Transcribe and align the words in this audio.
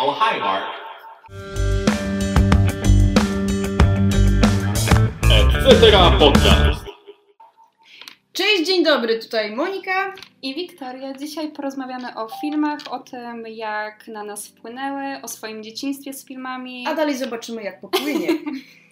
Oh, 0.00 0.14
hi, 0.14 0.40
Mark. 0.40 0.64
Podcast. 6.18 6.84
Cześć, 8.32 8.66
dzień 8.66 8.84
dobry, 8.84 9.18
tutaj 9.18 9.56
Monika. 9.56 10.14
I 10.42 10.54
Wiktoria, 10.54 11.14
dzisiaj 11.14 11.52
porozmawiamy 11.52 12.14
o 12.14 12.28
filmach, 12.40 12.78
o 12.90 12.98
tym 12.98 13.44
jak 13.46 14.08
na 14.08 14.24
nas 14.24 14.48
wpłynęły, 14.48 15.22
o 15.22 15.28
swoim 15.28 15.62
dzieciństwie 15.62 16.12
z 16.12 16.26
filmami. 16.26 16.84
A 16.88 16.94
dalej 16.94 17.16
zobaczymy, 17.16 17.62
jak 17.62 17.80
popłynie. 17.80 18.28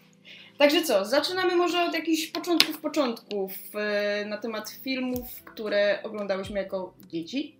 Także 0.59 0.83
co, 0.83 1.05
zaczynamy 1.05 1.57
może 1.57 1.85
od 1.85 1.95
jakichś 1.95 2.27
początków, 2.27 2.79
początków 2.79 3.53
e, 3.75 4.25
na 4.25 4.37
temat 4.37 4.71
filmów, 4.71 5.45
które 5.45 5.99
oglądałyśmy 6.03 6.59
jako 6.59 6.95
dzieci 7.09 7.57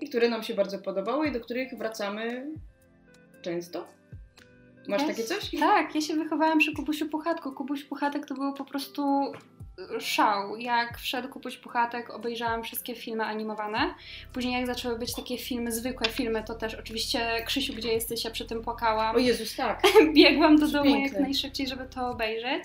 i 0.00 0.08
które 0.08 0.28
nam 0.28 0.42
się 0.42 0.54
bardzo 0.54 0.78
podobały 0.78 1.28
i 1.28 1.32
do 1.32 1.40
których 1.40 1.78
wracamy 1.78 2.46
często. 3.42 3.86
Masz 4.88 5.06
takie 5.06 5.24
coś? 5.24 5.50
Tak, 5.60 5.94
ja 5.94 6.00
się 6.00 6.14
wychowałam 6.14 6.58
przy 6.58 6.72
Kubusiu 6.72 7.08
Puchatku. 7.08 7.52
Kubuś 7.52 7.84
Puchatek 7.84 8.26
to 8.26 8.34
było 8.34 8.52
po 8.52 8.64
prostu 8.64 9.32
y, 9.96 10.00
szał. 10.00 10.56
Jak 10.56 10.98
wszedł 10.98 11.28
Kubuś 11.28 11.56
Puchatek, 11.56 12.10
obejrzałam 12.10 12.62
wszystkie 12.62 12.94
filmy 12.94 13.24
animowane. 13.24 13.94
Później 14.32 14.54
jak 14.54 14.66
zaczęły 14.66 14.98
być 14.98 15.14
takie 15.14 15.38
filmy, 15.38 15.72
zwykłe 15.72 16.08
filmy, 16.08 16.44
to 16.46 16.54
też 16.54 16.74
oczywiście 16.74 17.44
Krzysiu, 17.46 17.74
gdzie 17.74 17.92
jesteś, 17.92 18.24
ja 18.24 18.30
przy 18.30 18.44
tym 18.44 18.62
płakałam. 18.62 19.16
O 19.16 19.18
Jezus, 19.18 19.56
tak. 19.56 19.82
Biegłam 20.14 20.56
do 20.56 20.68
domu 20.68 20.96
jak 20.96 21.20
najszybciej, 21.20 21.66
żeby 21.66 21.84
to 21.94 22.10
obejrzeć. 22.10 22.64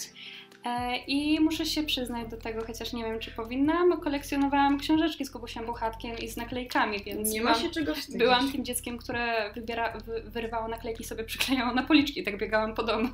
E, 0.65 0.97
I 0.97 1.39
muszę 1.39 1.65
się 1.65 1.83
przyznać 1.83 2.27
do 2.27 2.37
tego, 2.37 2.65
chociaż 2.65 2.93
nie 2.93 3.03
wiem, 3.03 3.19
czy 3.19 3.31
powinnam, 3.31 4.01
kolekcjonowałam 4.01 4.79
książeczki 4.79 5.25
z 5.25 5.31
Kubusiem 5.31 5.65
Puchatkiem 5.65 6.17
i 6.17 6.27
z 6.27 6.38
naklejkami, 6.38 7.03
więc 7.03 7.29
Nie 7.31 7.41
ma 7.41 7.53
się 7.55 7.69
czego 7.69 7.95
wstydzić. 7.95 8.19
Byłam 8.19 8.51
tym 8.51 8.65
dzieckiem, 8.65 8.97
które 8.97 9.53
wybiera, 9.53 9.97
wy, 9.97 10.21
wyrywało 10.21 10.67
naklejki 10.67 11.03
i 11.03 11.05
sobie 11.05 11.23
przyklejało 11.23 11.73
na 11.73 11.83
policzki, 11.83 12.23
tak 12.23 12.38
biegałam 12.38 12.75
po 12.75 12.83
domu. 12.83 13.09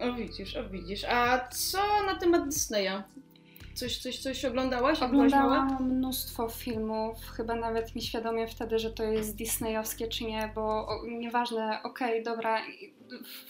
O 0.00 0.12
widzisz, 0.12 0.56
o 0.56 0.68
widzisz. 0.68 1.04
A 1.04 1.48
co 1.48 1.78
na 2.06 2.14
temat 2.14 2.44
Disneya? 2.48 3.02
Coś, 3.74 3.98
coś, 3.98 4.18
coś 4.18 4.44
oglądałaś? 4.44 5.02
Oglądałam 5.02 5.88
mnóstwo 5.90 6.48
filmów, 6.48 7.16
chyba 7.36 7.54
nawet 7.54 7.94
nieświadomie 7.94 8.46
wtedy, 8.46 8.78
że 8.78 8.90
to 8.90 9.02
jest 9.04 9.36
disneyowskie 9.36 10.08
czy 10.08 10.24
nie, 10.24 10.50
bo 10.54 10.62
o, 10.62 11.06
nieważne, 11.06 11.80
okej, 11.82 12.22
dobra, 12.22 12.62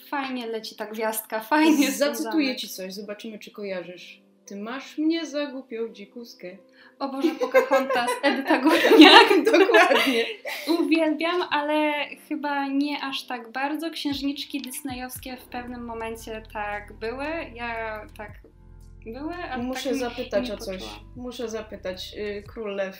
fajnie 0.09 0.47
leci 0.47 0.75
ta 0.75 0.85
gwiazdka, 0.85 1.39
fajnie 1.39 1.91
Zacytuję 1.91 2.55
ci 2.55 2.69
coś, 2.69 2.93
zobaczymy 2.93 3.39
czy 3.39 3.51
kojarzysz. 3.51 4.21
Ty 4.45 4.55
masz 4.55 4.97
mnie 4.97 5.25
za 5.25 5.45
głupią 5.45 5.89
dzikuskę. 5.89 6.57
O 6.99 7.09
Boże, 7.09 7.35
Pocahontas, 7.35 8.09
Edyta 8.23 8.57
Górniak. 8.57 9.45
Dokładnie. 9.59 10.25
Uwielbiam, 10.79 11.41
ale 11.51 11.93
chyba 12.29 12.67
nie 12.67 13.03
aż 13.03 13.23
tak 13.23 13.51
bardzo. 13.51 13.89
Księżniczki 13.89 14.61
disneyowskie 14.61 15.37
w 15.37 15.45
pewnym 15.45 15.85
momencie 15.85 16.43
tak 16.53 16.93
były. 16.93 17.25
Ja 17.53 18.01
tak 18.17 18.31
były, 19.05 19.33
ale 19.35 19.63
Muszę 19.63 19.89
tak 19.89 19.97
zapytać 19.99 20.51
o 20.51 20.57
coś. 20.57 20.83
Muszę 21.15 21.49
zapytać. 21.49 22.13
Yy, 22.13 22.43
Król 22.43 22.75
Lew. 22.75 22.97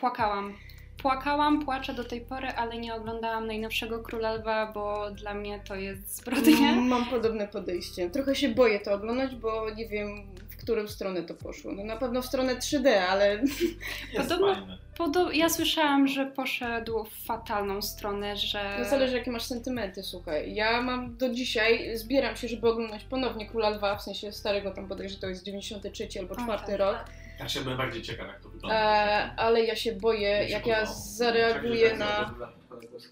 Płakałam. 0.00 0.54
Płakałam, 1.02 1.64
płaczę 1.64 1.94
do 1.94 2.04
tej 2.04 2.20
pory, 2.20 2.48
ale 2.48 2.78
nie 2.78 2.94
oglądałam 2.94 3.46
najnowszego 3.46 4.02
Króla 4.02 4.32
Lwa, 4.32 4.72
bo 4.72 5.10
dla 5.10 5.34
mnie 5.34 5.60
to 5.68 5.74
jest 5.74 6.16
zbrodnia. 6.16 6.74
Mam 6.74 7.04
podobne 7.04 7.48
podejście. 7.48 8.10
Trochę 8.10 8.34
się 8.34 8.48
boję 8.48 8.80
to 8.80 8.94
oglądać, 8.94 9.36
bo 9.36 9.70
nie 9.70 9.88
wiem 9.88 10.34
którą 10.68 10.88
stronę 10.88 11.22
to 11.22 11.34
poszło. 11.34 11.72
No 11.72 11.84
na 11.84 11.96
pewno 11.96 12.22
w 12.22 12.26
stronę 12.26 12.56
3D, 12.56 12.88
ale 12.88 13.34
Jest 14.12 14.28
Podobno- 14.30 14.54
fajne. 14.54 14.78
Podo- 14.98 15.30
ja 15.32 15.48
słyszałam, 15.48 16.08
że 16.08 16.26
poszedł 16.26 17.04
w 17.04 17.24
fatalną 17.26 17.82
stronę, 17.82 18.36
że... 18.36 18.76
no 18.78 18.84
zależy 18.84 19.16
jakie 19.16 19.30
masz 19.30 19.42
sentymenty, 19.42 20.02
słuchaj. 20.02 20.54
Ja 20.54 20.82
mam 20.82 21.16
do 21.16 21.28
dzisiaj, 21.28 21.96
zbieram 21.96 22.36
się, 22.36 22.48
żeby 22.48 22.68
oglądać 22.68 23.04
ponownie 23.04 23.46
Króla 23.46 23.70
Lwa, 23.70 23.96
w 23.96 24.02
sensie 24.02 24.32
starego 24.32 24.70
tam 24.70 24.86
bodaj, 24.88 25.08
że 25.08 25.16
to 25.16 25.26
jest 25.28 25.42
93 25.44 26.08
albo 26.18 26.34
O, 26.34 26.38
4 26.38 26.58
tak, 26.58 26.78
rok. 26.78 26.96
tak. 26.96 27.10
Ja 27.40 27.48
się 27.48 27.60
byłem 27.60 27.78
bardziej 27.78 28.02
ciekaw, 28.02 28.26
jak 28.26 28.40
to 28.40 28.48
wygląda. 28.48 28.76
E, 28.76 29.30
ale 29.36 29.64
ja 29.64 29.76
się 29.76 29.92
boję, 29.92 30.28
jak 30.48 30.66
ja 30.66 30.86
zareaguję 30.86 31.90
Tak, 31.90 31.98
na... 31.98 32.06
tak, 32.06 32.48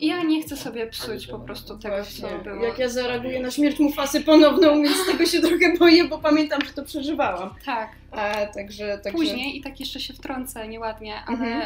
Ja 0.00 0.22
nie 0.22 0.42
chcę 0.42 0.56
sobie 0.56 0.86
psuć 0.86 1.26
po 1.26 1.38
prostu 1.38 1.78
tego, 1.78 1.96
co 2.20 2.38
było. 2.38 2.64
jak 2.64 2.78
ja 2.78 2.88
zareaguję 2.88 3.40
na 3.40 3.50
śmierć 3.50 3.78
Mufasy 3.78 4.20
ponowną, 4.20 4.82
więc 4.82 5.06
tego 5.06 5.26
się 5.26 5.40
trochę 5.40 5.76
boję, 5.78 6.04
bo 6.04 6.18
pamiętam, 6.18 6.60
że 6.66 6.72
to 6.72 6.84
przeżywałam. 6.84 7.54
Tak, 7.64 7.90
E, 8.12 8.46
także, 8.54 8.98
także... 8.98 9.18
później 9.18 9.56
i 9.58 9.60
tak 9.62 9.80
jeszcze 9.80 10.00
się 10.00 10.14
wtrącę 10.14 10.68
nieładnie, 10.68 11.14
ale 11.26 11.38
Mhm. 11.38 11.62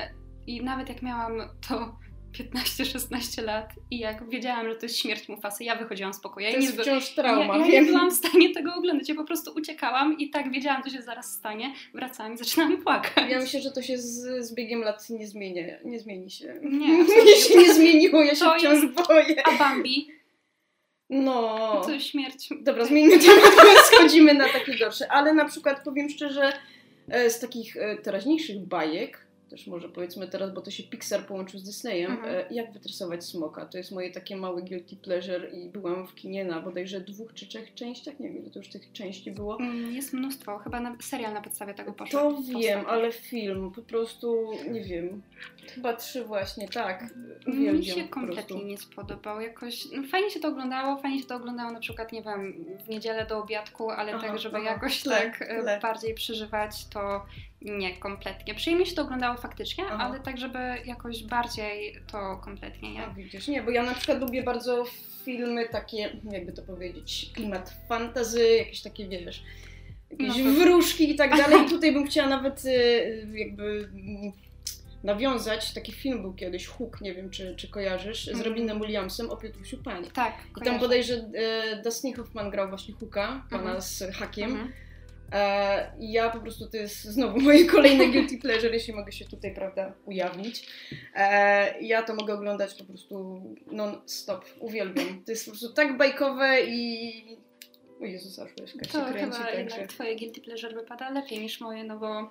i 0.47 0.65
nawet 0.65 0.89
jak 0.89 1.03
miałam 1.03 1.41
to 1.69 1.97
15-16 2.33 3.45
lat 3.45 3.73
i 3.91 3.99
jak 3.99 4.29
wiedziałam, 4.29 4.69
że 4.69 4.77
to 4.77 4.87
jest 4.87 4.99
śmierć 4.99 5.29
Mufasy, 5.29 5.65
ja 5.65 5.77
wychodziłam 5.77 6.15
z 6.15 6.21
pokoju. 6.21 6.47
Ja 6.47 6.53
To 6.53 6.59
nie 6.59 6.67
jest 6.67 6.81
wciąż 6.81 7.15
trauma, 7.15 7.59
ja, 7.59 7.67
ja 7.67 7.81
nie 7.81 7.87
byłam 7.87 8.11
w 8.11 8.15
stanie 8.15 8.55
tego 8.55 8.75
oglądać, 8.75 9.09
ja 9.09 9.15
po 9.15 9.25
prostu 9.25 9.53
uciekałam 9.57 10.19
i 10.19 10.31
tak 10.31 10.51
wiedziałam, 10.51 10.83
co 10.83 10.91
się 10.91 11.03
zaraz 11.03 11.33
stanie. 11.33 11.73
Wracałam 11.95 12.35
i 12.35 12.39
zaczynałam 12.39 12.83
płakać. 12.83 13.31
Ja 13.31 13.39
myślę, 13.39 13.61
że 13.61 13.71
to 13.71 13.83
się 13.83 13.99
z, 13.99 14.45
z 14.47 14.55
biegiem 14.55 14.81
lat 14.81 15.11
nie 15.11 15.27
zmieni, 15.27 15.65
nie 15.85 16.01
zmieni 16.01 16.31
się. 16.31 16.61
Nie, 16.63 16.95
absolutnie. 17.03 17.35
się 17.35 17.59
nie 17.59 17.75
zmieniło, 17.75 18.23
ja 18.23 18.35
się 18.35 18.45
To 18.45 18.59
wciąż 18.59 18.87
boję. 18.87 19.47
A 19.47 19.59
Bambi? 19.59 20.21
No. 21.11 21.83
To 21.85 22.01
śmierć. 22.01 22.49
Dobra, 22.61 22.85
zmieńmy 22.85 23.19
temat, 23.19 23.53
schodzimy 23.93 24.35
na 24.35 24.49
takie 24.49 24.79
gorsze. 24.79 25.13
Ale 25.13 25.35
na 25.35 25.45
przykład 25.45 25.85
powiem 25.85 26.09
szczerze, 26.09 26.53
e, 27.09 27.31
z 27.31 27.41
takich 27.41 27.77
e, 27.77 27.97
teraźniejszych 27.97 28.59
bajek, 28.59 29.27
też 29.51 29.67
może 29.67 29.89
powiedzmy 29.89 30.29
teraz, 30.29 30.55
bo 30.55 30.61
to 30.61 30.71
się 30.71 30.83
Pixar 30.83 31.27
połączył 31.27 31.61
z 31.61 31.65
Disneyem, 31.65 32.11
Mhm. 32.13 32.35
e, 32.35 32.55
jak 32.55 32.73
wytresować 32.73 33.25
smoka. 33.25 33.67
To 33.67 33.79
jest 33.79 33.93
moje 33.93 34.11
takie 34.11 34.37
małe 34.37 34.63
guilty 34.63 34.97
pleasure 34.97 35.51
i 35.51 35.69
byłam 35.69 36.07
w 36.07 36.15
kinie 36.15 36.45
na 36.45 36.61
bodajże 36.61 37.01
dwóch 37.01 37.35
czy 37.35 37.47
trzech 37.47 37.75
częściach, 37.75 38.21
nie 38.21 38.29
wiem 38.29 38.39
ile 38.39 38.51
to 38.51 38.59
już 38.59 38.69
tych 38.69 38.93
części 38.93 39.31
było. 39.31 39.59
Mm, 39.61 39.93
Jest 39.95 40.13
mnóstwo, 40.13 40.59
chyba 40.59 40.81
na, 40.81 40.97
serial 41.01 41.33
na 41.35 41.41
podstawie 41.41 41.75
tego 41.75 41.93
poszedł. 41.93 42.19
To 42.37 42.43
wiem, 42.59 42.85
ale 42.87 43.13
film 43.13 43.71
po 43.73 43.83
prostu, 43.83 44.53
nie 44.71 44.85
wiem, 44.85 45.23
chyba 45.75 45.93
trzy 45.97 46.25
właśnie, 46.25 46.69
tak. 46.69 47.05
Mi 47.47 47.85
się 47.85 48.09
kompletnie 48.09 48.65
nie 48.65 48.79
spodobał. 48.79 49.41
Jakoś 49.41 49.85
no, 49.93 50.03
fajnie 50.11 50.31
się 50.31 50.41
to 50.41 50.49
oglądało, 50.49 50.97
fajnie 51.03 51.19
się 51.21 51.27
to 51.27 51.37
oglądało 51.37 51.73
na 51.73 51.81
przykład, 51.81 52.13
nie 52.13 52.23
wiem, 52.23 52.65
w 52.85 52.89
niedzielę 52.89 53.27
do 53.27 53.39
obiadku, 53.43 53.91
ale 53.91 54.13
Aha, 54.15 54.27
tak, 54.29 54.39
żeby 54.39 54.57
aha. 54.57 54.67
jakoś 54.67 55.03
Tle, 55.03 55.17
tak 55.21 55.43
e, 55.43 55.61
tle. 55.63 55.79
bardziej 55.83 56.15
przeżywać, 56.15 56.89
to 56.89 57.25
nie 57.63 57.97
kompletnie. 57.97 58.55
Przyjemnie 58.55 58.87
się 58.87 58.95
to 58.95 59.03
oglądało 59.03 59.37
faktycznie, 59.37 59.85
Aha. 59.87 59.97
ale 60.11 60.21
tak, 60.21 60.39
żeby 60.39 60.59
jakoś 60.85 61.23
bardziej 61.25 61.97
to 62.13 62.37
kompletnie 62.45 62.93
nie. 62.93 63.07
A 63.07 63.11
widzisz, 63.11 63.49
nie, 63.49 63.63
bo 63.63 63.71
ja 63.71 63.83
na 63.83 63.95
przykład 63.95 64.21
lubię 64.21 64.43
bardzo 64.43 64.85
filmy 65.25 65.69
takie, 65.69 66.17
jakby 66.33 66.53
to 66.53 66.63
powiedzieć, 66.63 67.31
klimat 67.35 67.75
fantazy, 67.89 68.49
jakieś 68.57 68.83
takie, 68.83 69.09
wiesz, 69.09 69.43
jakieś 70.11 70.29
No 70.29 70.35
to- 70.45 70.51
wróżki 70.61 71.11
i 71.11 71.17
tak 71.17 71.37
dalej. 71.37 71.67
I 71.67 71.71
tutaj 71.75 71.93
bym 71.93 72.07
chciała 72.07 72.29
nawet 72.29 72.65
y, 72.65 73.29
jakby 73.35 73.89
nawiązać, 75.05 75.73
taki 75.73 75.93
film 75.93 76.23
był 76.23 76.35
kiedyś, 76.35 76.67
Hook, 76.67 77.01
nie 77.01 77.15
wiem 77.15 77.31
czy, 77.31 77.57
czy 77.57 77.69
kojarzysz, 77.69 78.25
z 78.25 78.29
Mhm. 78.29 78.49
Robinem 78.49 78.81
Williamsem 78.81 79.31
o 79.31 79.37
Piotrusiu 79.37 79.79
Panie. 79.83 80.11
Tak, 80.11 80.35
I 80.35 80.55
tam 80.55 80.63
kojarzę. 80.65 80.79
bodajże 80.79 81.15
e, 81.35 81.83
Dustin 81.83 82.15
Hoffman 82.17 82.51
grał 82.51 82.69
właśnie 82.69 82.95
Hooka, 82.95 83.43
pana 83.51 83.63
Mhm. 83.63 83.83
z 83.83 84.03
hakiem. 84.15 84.51
Mhm. 84.51 84.73
I 86.01 86.13
ja 86.13 86.31
po 86.31 86.41
prostu 86.41 86.71
to 86.71 86.77
jest 86.77 87.03
znowu 87.05 87.41
moje 87.51 87.65
kolejne 87.65 88.07
guilty 88.07 88.39
pleasure, 88.39 88.75
jeśli 88.75 88.95
mogę 88.95 89.13
się 89.13 89.25
tutaj, 89.25 89.55
prawda, 89.55 89.95
ujawnić. 90.05 90.67
E, 91.15 91.81
ja 91.81 92.03
to 92.03 92.15
mogę 92.15 92.35
oglądać 92.35 92.75
po 92.75 92.85
prostu 92.85 93.43
non-stop. 93.73 94.45
Uwielbiam. 94.61 95.25
To 95.25 95.33
jest 95.33 95.45
po 95.45 95.51
prostu 95.51 95.73
tak 95.73 95.97
bajkowe 95.97 96.61
i. 96.67 97.13
O 98.01 98.05
Jezus, 98.05 98.39
aż 98.39 98.51
łezka 98.61 98.85
się 98.85 98.91
To 98.93 99.05
kręci, 99.05 99.37
chyba 99.39 99.53
także. 99.53 99.87
twoje 99.87 100.17
guilty 100.17 100.41
pleasure 100.41 100.75
wypada 100.75 101.11
lepiej 101.11 101.39
niż 101.41 101.61
moje, 101.61 101.85
no 101.85 101.99
bo 101.99 102.31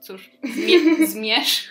cóż, 0.00 0.30
zmie- 0.56 1.06
zmierz. 1.06 1.70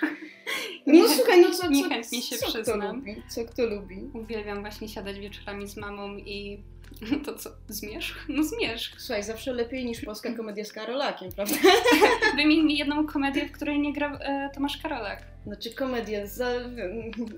No 0.86 1.08
słuchaj, 1.10 1.42
no 1.42 1.52
co, 1.52 1.58
co, 1.58 1.70
niechętnie 1.70 2.22
się 2.22 2.38
co 2.38 2.62
kto 2.62 2.76
lubi? 2.78 3.24
Co 3.30 3.46
kto 3.46 3.66
lubi? 3.66 3.96
Uwielbiam 4.14 4.62
właśnie 4.62 4.90
siadać 4.90 5.20
wieczorami 5.20 5.68
z 5.68 5.78
mamą 5.78 6.18
i 6.18 6.64
to 7.26 7.36
co, 7.36 7.50
zmierzch? 7.68 8.26
No 8.30 8.44
zmierzch. 8.44 9.02
Słuchaj, 9.02 9.24
zawsze 9.24 9.54
lepiej 9.54 9.86
niż 9.86 10.02
polska 10.02 10.34
komedia 10.34 10.66
z 10.66 10.74
Karolakiem, 10.74 11.32
prawda? 11.32 11.56
Wymień 12.38 12.64
mi 12.64 12.78
jedną 12.78 13.08
komedię, 13.08 13.48
w 13.48 13.52
której 13.52 13.80
nie 13.80 13.94
gra 13.94 14.18
e, 14.18 14.50
Tomasz 14.54 14.78
Karolak. 14.78 15.24
Znaczy 15.46 15.72
komedia, 15.72 16.28
za... 16.28 16.52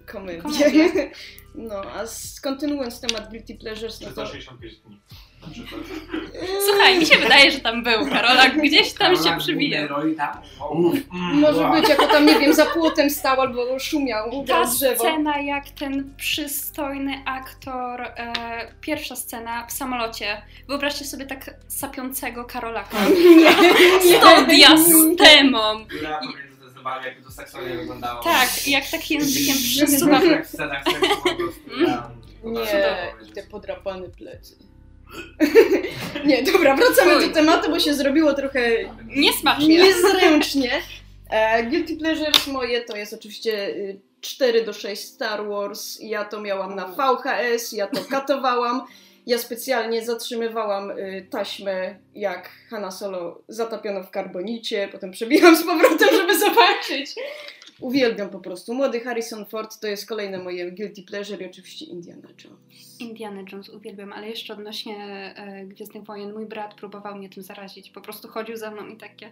komedia. 0.05 0.41
Komedia. 0.41 0.85
No, 1.55 1.75
a 1.75 2.03
kontynuując 2.43 3.01
temat 3.01 3.29
guilty 3.29 3.55
pleasures, 3.55 4.01
no 4.01 4.07
to... 4.07 4.25
365 4.25 4.77
dni. 4.77 4.99
Na 5.47 5.53
przykład. 5.53 5.81
Słuchaj, 6.69 6.99
mi 6.99 7.05
się 7.05 7.17
wydaje, 7.17 7.51
że 7.51 7.59
tam 7.59 7.83
był 7.83 8.05
Karolak, 8.09 8.57
gdzieś 8.61 8.93
tam 8.93 9.15
się 9.15 9.37
przybije. 9.39 9.87
roli? 9.87 10.15
Uff, 10.71 10.95
mm, 11.13 11.39
Może 11.39 11.61
wow. 11.61 11.71
być, 11.73 11.89
jako 11.89 12.07
tam, 12.07 12.25
nie 12.25 12.39
wiem, 12.39 12.53
za 12.53 12.65
płotem 12.65 13.09
stał 13.09 13.41
albo 13.41 13.79
szumiał 13.79 14.43
Ta 14.47 14.65
drzewo. 14.65 14.99
scena, 14.99 15.39
jak 15.41 15.69
ten 15.69 16.13
przystojny 16.17 17.21
aktor, 17.25 18.01
e, 18.01 18.33
pierwsza 18.81 19.15
scena 19.15 19.65
w 19.67 19.71
samolocie. 19.71 20.41
Wyobraźcie 20.67 21.05
sobie 21.05 21.25
tak 21.25 21.55
sapiącego 21.67 22.45
Karolaka. 22.45 22.97
Nie, 23.37 23.51
Z 24.17 24.21
tą 24.21 24.45
diastemą. 24.45 25.85
Pomiędzy 25.85 26.55
zdecydowali, 26.57 27.05
jakby 27.05 27.23
to 27.23 27.31
seksualnie 27.31 27.75
wyglądało. 27.77 28.23
Tak, 28.23 28.67
jak 28.67 28.89
tak 28.91 29.11
językiem 29.11 29.55
przesuwa. 29.57 30.19
w 30.43 30.47
scenach 30.53 30.83
seksu 30.83 31.15
po 31.23 31.35
prostu. 31.35 31.61
Ja 31.87 32.09
Nie, 32.43 33.33
te 33.35 33.43
podrapane 33.43 34.09
plecy. 34.09 34.55
nie, 36.25 36.43
dobra, 36.43 36.75
wracamy 36.75 37.27
do 37.27 37.33
tematu, 37.33 37.69
bo 37.71 37.79
się 37.79 37.93
zrobiło 37.93 38.33
trochę 38.33 38.69
Niesmacznie. 39.05 39.67
niezręcznie. 39.67 40.81
E, 41.29 41.63
Guilty 41.63 41.95
Pleasures 41.97 42.47
moje 42.47 42.81
to 42.81 42.97
jest 42.97 43.13
oczywiście 43.13 43.67
y, 43.67 43.99
4 44.21 44.65
do 44.65 44.73
6 44.73 45.03
Star 45.03 45.47
Wars. 45.47 45.97
Ja 46.01 46.25
to 46.25 46.41
miałam 46.41 46.75
na 46.75 46.87
VHS, 46.87 47.71
ja 47.73 47.87
to 47.87 48.01
katowałam. 48.09 48.81
Ja 49.25 49.37
specjalnie 49.37 50.05
zatrzymywałam 50.05 50.91
y, 50.91 51.27
taśmę, 51.31 51.95
jak 52.15 52.49
Hanna 52.69 52.91
Solo 52.91 53.41
zatopiono 53.47 54.03
w 54.03 54.09
karbonicie, 54.11 54.89
potem 54.91 55.11
przebiłam 55.11 55.55
z 55.55 55.63
powrotem, 55.63 56.09
żeby 56.11 56.39
zobaczyć. 56.39 57.15
Uwielbiam 57.81 58.29
po 58.29 58.39
prostu. 58.39 58.73
Młody 58.73 58.99
Harrison 58.99 59.45
Ford 59.45 59.79
to 59.79 59.87
jest 59.87 60.09
kolejne 60.09 60.37
moje 60.37 60.71
guilty 60.71 61.03
pleasure 61.03 61.45
i 61.45 61.49
oczywiście 61.49 61.85
Indiana 61.85 62.27
Jones. 62.43 62.99
Indiana 62.99 63.41
Jones 63.51 63.69
uwielbiam, 63.69 64.13
ale 64.13 64.29
jeszcze 64.29 64.53
odnośnie 64.53 64.97
e, 65.37 65.65
Gwiezdnych 65.65 66.03
Wojen, 66.03 66.33
mój 66.33 66.45
brat 66.45 66.73
próbował 66.73 67.15
mnie 67.15 67.29
tym 67.29 67.43
zarazić. 67.43 67.89
Po 67.89 68.01
prostu 68.01 68.27
chodził 68.27 68.57
za 68.57 68.71
mną 68.71 68.87
i 68.87 68.97
takie, 68.97 69.31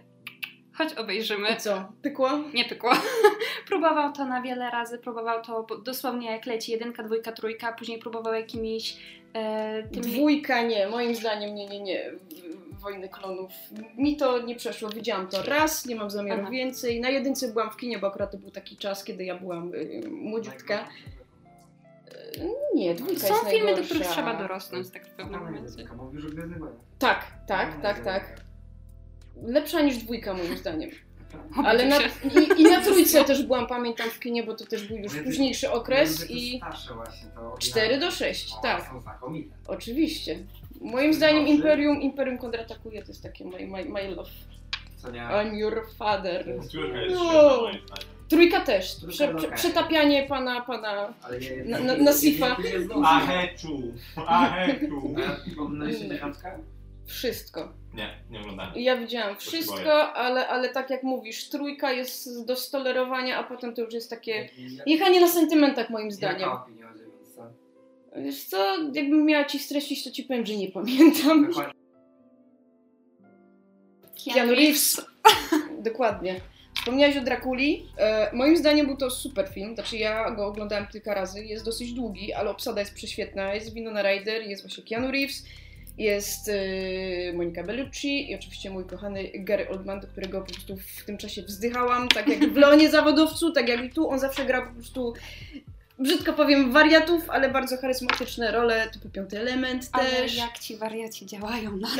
chodź 0.72 0.94
obejrzymy. 0.94 1.48
I 1.48 1.56
co, 1.56 1.92
pykło? 2.02 2.30
Nie 2.54 2.64
pykło. 2.64 2.92
próbował 3.68 4.12
to 4.12 4.24
na 4.24 4.42
wiele 4.42 4.70
razy, 4.70 4.98
próbował 4.98 5.42
to 5.42 5.66
dosłownie 5.84 6.30
jak 6.30 6.46
leci 6.46 6.72
jedynka, 6.72 7.02
dwójka, 7.02 7.32
trójka, 7.32 7.72
później 7.72 7.98
próbował 7.98 8.34
jakimiś 8.34 8.96
e, 9.34 9.82
tymi... 9.82 10.06
Dwójka 10.06 10.62
nie, 10.62 10.88
moim 10.88 11.14
zdaniem 11.14 11.54
nie, 11.54 11.66
nie, 11.66 11.80
nie. 11.80 12.10
Wojny 12.78 13.08
klonów. 13.08 13.52
Mi 13.96 14.16
to 14.16 14.42
nie 14.42 14.56
przeszło, 14.56 14.88
widziałam 14.90 15.28
to 15.28 15.42
raz, 15.42 15.86
nie 15.86 15.96
mam 15.96 16.10
zamiaru 16.10 16.40
Aha. 16.42 16.50
więcej. 16.50 17.00
Na 17.00 17.08
jedynce 17.10 17.52
byłam 17.52 17.70
w 17.70 17.76
kinie, 17.76 17.98
bo 17.98 18.06
akurat 18.06 18.30
to 18.30 18.38
był 18.38 18.50
taki 18.50 18.76
czas, 18.76 19.04
kiedy 19.04 19.24
ja 19.24 19.38
byłam 19.38 19.74
y, 19.74 20.02
młodziutka. 20.10 20.88
Nie, 22.74 22.94
dwójka 22.94 23.20
Są 23.26 23.34
jest 23.34 23.48
filmy, 23.48 23.58
do 23.60 23.64
najgorsza. 23.66 23.94
których 23.94 24.08
trzeba 24.08 24.34
dorosnąć 24.38 24.90
tak 24.90 25.06
w 25.06 25.10
pewnym 25.10 25.40
momencie. 25.40 25.84
Tak, 26.98 27.24
tak, 27.46 27.82
tak, 27.82 28.04
tak. 28.04 28.40
Lepsza 29.42 29.80
niż 29.80 29.96
dwójka 29.96 30.34
moim 30.34 30.56
zdaniem. 30.56 30.90
Ale 31.64 31.86
na, 31.86 31.96
i, 32.40 32.60
i 32.60 32.64
na 32.64 32.80
trójce 32.80 33.24
też 33.24 33.42
byłam, 33.42 33.66
pamiętam 33.66 34.10
w 34.10 34.20
kinie, 34.20 34.42
bo 34.42 34.54
to 34.54 34.66
też 34.66 34.88
był 34.88 34.96
już 34.96 35.14
późniejszy 35.14 35.70
okres 35.70 36.30
i 36.30 36.60
właśnie, 36.94 37.28
to 37.34 37.56
4 37.58 37.98
do 37.98 38.10
6, 38.10 38.52
O, 38.58 38.62
tak. 38.62 38.88
Są 38.88 39.00
znakomite. 39.00 39.54
Oczywiście. 39.66 40.38
Moim 40.80 41.14
zdaniem 41.14 41.46
Imperium, 41.46 42.00
Imperium 42.02 42.38
kontratakuje, 42.38 43.02
to 43.02 43.08
jest 43.08 43.22
takie 43.22 43.44
my, 43.44 43.66
my, 43.66 43.84
my 43.84 44.08
love. 44.10 44.30
Co 44.96 45.10
nie? 45.10 45.20
I'm 45.20 45.54
your 45.54 45.86
father. 45.98 46.44
No. 47.10 47.62
Trójka 48.28 48.60
też. 48.60 48.96
Prze, 49.08 49.34
prze, 49.34 49.48
przetapianie 49.52 50.26
pana, 50.26 50.60
pana. 50.60 51.12
Na- 51.64 51.78
na- 51.80 51.96
na 51.96 52.12
Sifa. 52.12 52.56
Aheczu! 53.04 53.82
Aheczu! 54.26 55.14
Dziewiątkę? 55.98 56.58
Wszystko. 57.06 57.72
Nie, 57.94 58.14
nie 58.30 58.40
oglądałem. 58.40 58.72
Ja 58.76 58.96
widziałam 58.96 59.34
To 59.34 59.40
wszystko, 59.40 60.12
ale, 60.14 60.48
ale 60.48 60.68
tak 60.68 60.90
jak 60.90 61.02
mówisz, 61.02 61.48
trójka 61.48 61.92
jest 61.92 62.46
do 62.46 62.56
stolerowania, 62.56 63.38
a 63.38 63.44
potem 63.44 63.74
to 63.74 63.82
już 63.82 63.94
jest 63.94 64.10
takie 64.10 64.48
jechanie 64.86 65.20
na 65.20 65.28
sentymentach 65.28 65.90
moim 65.90 66.06
Jaka 66.06 66.16
zdaniem. 66.16 66.48
opinia 66.48 66.90
o 66.90 66.94
dziewiątce? 66.98 67.52
Wiesz 68.16 68.44
co, 68.44 68.76
jakbym 68.94 69.24
miała 69.24 69.44
ci 69.44 69.58
streścić, 69.58 70.04
to 70.04 70.10
ci 70.10 70.22
powiem, 70.24 70.46
że 70.46 70.56
nie 70.56 70.68
pamiętam. 70.72 71.50
Keanu 74.24 74.54
Reeves. 74.54 75.06
Dokładnie. 75.90 76.40
Wspomniałeś 76.76 77.16
o 77.16 77.20
Drakuli. 77.20 77.86
E, 77.98 78.30
moim 78.32 78.56
zdaniem 78.56 78.86
był 78.86 78.96
to 78.96 79.10
super 79.10 79.48
film. 79.48 79.74
Znaczy 79.74 79.96
ja 79.96 80.30
go 80.30 80.46
oglądałem 80.46 80.86
kilka 80.86 81.14
razy. 81.14 81.44
Jest 81.44 81.64
dosyć 81.64 81.92
długi, 81.92 82.32
ale 82.32 82.50
obsada 82.50 82.80
jest 82.80 82.94
prześwietna. 82.94 83.54
Jest 83.54 83.74
Winona 83.74 84.02
Ryder, 84.02 84.42
jest 84.42 84.62
właśnie 84.62 84.84
Keanu 84.84 85.10
Reeves, 85.10 85.44
jest 85.98 86.48
e, 86.48 87.32
Monika 87.32 87.64
Bellucci 87.64 88.30
i 88.30 88.34
oczywiście 88.34 88.70
mój 88.70 88.84
kochany 88.84 89.30
Gary 89.34 89.68
Oldman, 89.68 90.00
do 90.00 90.06
którego 90.06 90.40
po 90.40 90.52
prostu 90.52 90.76
w 90.76 91.04
tym 91.04 91.18
czasie 91.18 91.42
wzdychałam. 91.42 92.08
Tak 92.08 92.28
jak 92.28 92.52
w 92.52 92.56
Leonie 92.56 92.90
Zawodowcu, 92.90 93.52
tak 93.52 93.68
jak 93.68 93.84
i 93.84 93.90
tu. 93.90 94.10
On 94.10 94.18
zawsze 94.18 94.44
gra 94.44 94.66
po 94.66 94.74
prostu 94.74 95.14
brzydko 95.98 96.32
powiem 96.32 96.72
wariatów, 96.72 97.30
ale 97.30 97.48
bardzo 97.48 97.76
charyzmatyczne 97.76 98.52
role, 98.52 98.90
typu 98.90 99.08
Piąty 99.08 99.40
Element 99.40 99.88
Ale 99.92 100.10
też. 100.10 100.36
jak 100.36 100.58
ci 100.58 100.76
wariaci 100.76 101.26
działają 101.26 101.76
na 101.76 101.88
nas. 101.96 101.98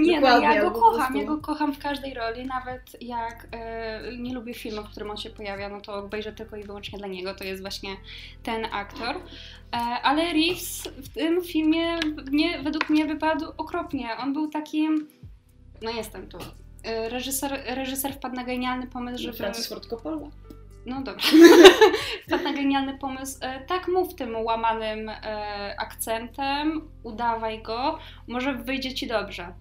Nie 0.00 0.20
no, 0.20 0.40
ja 0.40 0.62
go 0.62 0.70
kocham, 0.70 1.16
ja 1.16 1.24
go 1.24 1.38
kocham 1.38 1.74
w 1.74 1.78
każdej 1.78 2.14
roli, 2.14 2.46
nawet 2.46 3.02
jak 3.02 3.48
e, 3.52 4.16
nie 4.16 4.34
lubię 4.34 4.54
filmu, 4.54 4.82
w 4.82 4.90
którym 4.90 5.10
on 5.10 5.16
się 5.16 5.30
pojawia, 5.30 5.68
no 5.68 5.80
to 5.80 5.94
obejrzę 5.94 6.32
tylko 6.32 6.56
i 6.56 6.64
wyłącznie 6.64 6.98
dla 6.98 7.08
niego, 7.08 7.34
to 7.34 7.44
jest 7.44 7.60
właśnie 7.62 7.96
ten 8.42 8.66
aktor. 8.72 9.16
E, 9.16 9.76
ale 10.02 10.32
Reeves 10.32 10.88
w 10.96 11.08
tym 11.08 11.42
filmie 11.44 11.98
nie, 12.30 12.62
według 12.62 12.90
mnie 12.90 13.06
wypadł 13.06 13.46
okropnie. 13.56 14.08
On 14.18 14.32
był 14.32 14.48
takim, 14.48 15.08
no 15.82 15.90
jestem 15.90 16.28
tu, 16.28 16.38
e, 16.84 17.08
reżyser, 17.08 17.62
reżyser 17.66 18.14
wpadł 18.14 18.34
na 18.34 18.44
genialny 18.44 18.86
pomysł, 18.86 19.22
żeby... 19.22 19.36
Francis 19.36 19.66
Ford 19.66 19.86
Coppola. 19.86 20.30
No 20.86 21.02
dobrze. 21.02 21.28
Wpadł 22.26 22.44
na 22.44 22.52
genialny 22.52 22.98
pomysł. 22.98 23.38
E, 23.42 23.60
tak 23.66 23.88
mów 23.88 24.14
tym 24.14 24.36
łamanym 24.36 25.08
e, 25.08 25.74
akcentem, 25.78 26.88
udawaj 27.02 27.62
go, 27.62 27.98
może 28.28 28.54
wyjdzie 28.54 28.94
ci 28.94 29.06
dobrze. 29.06 29.52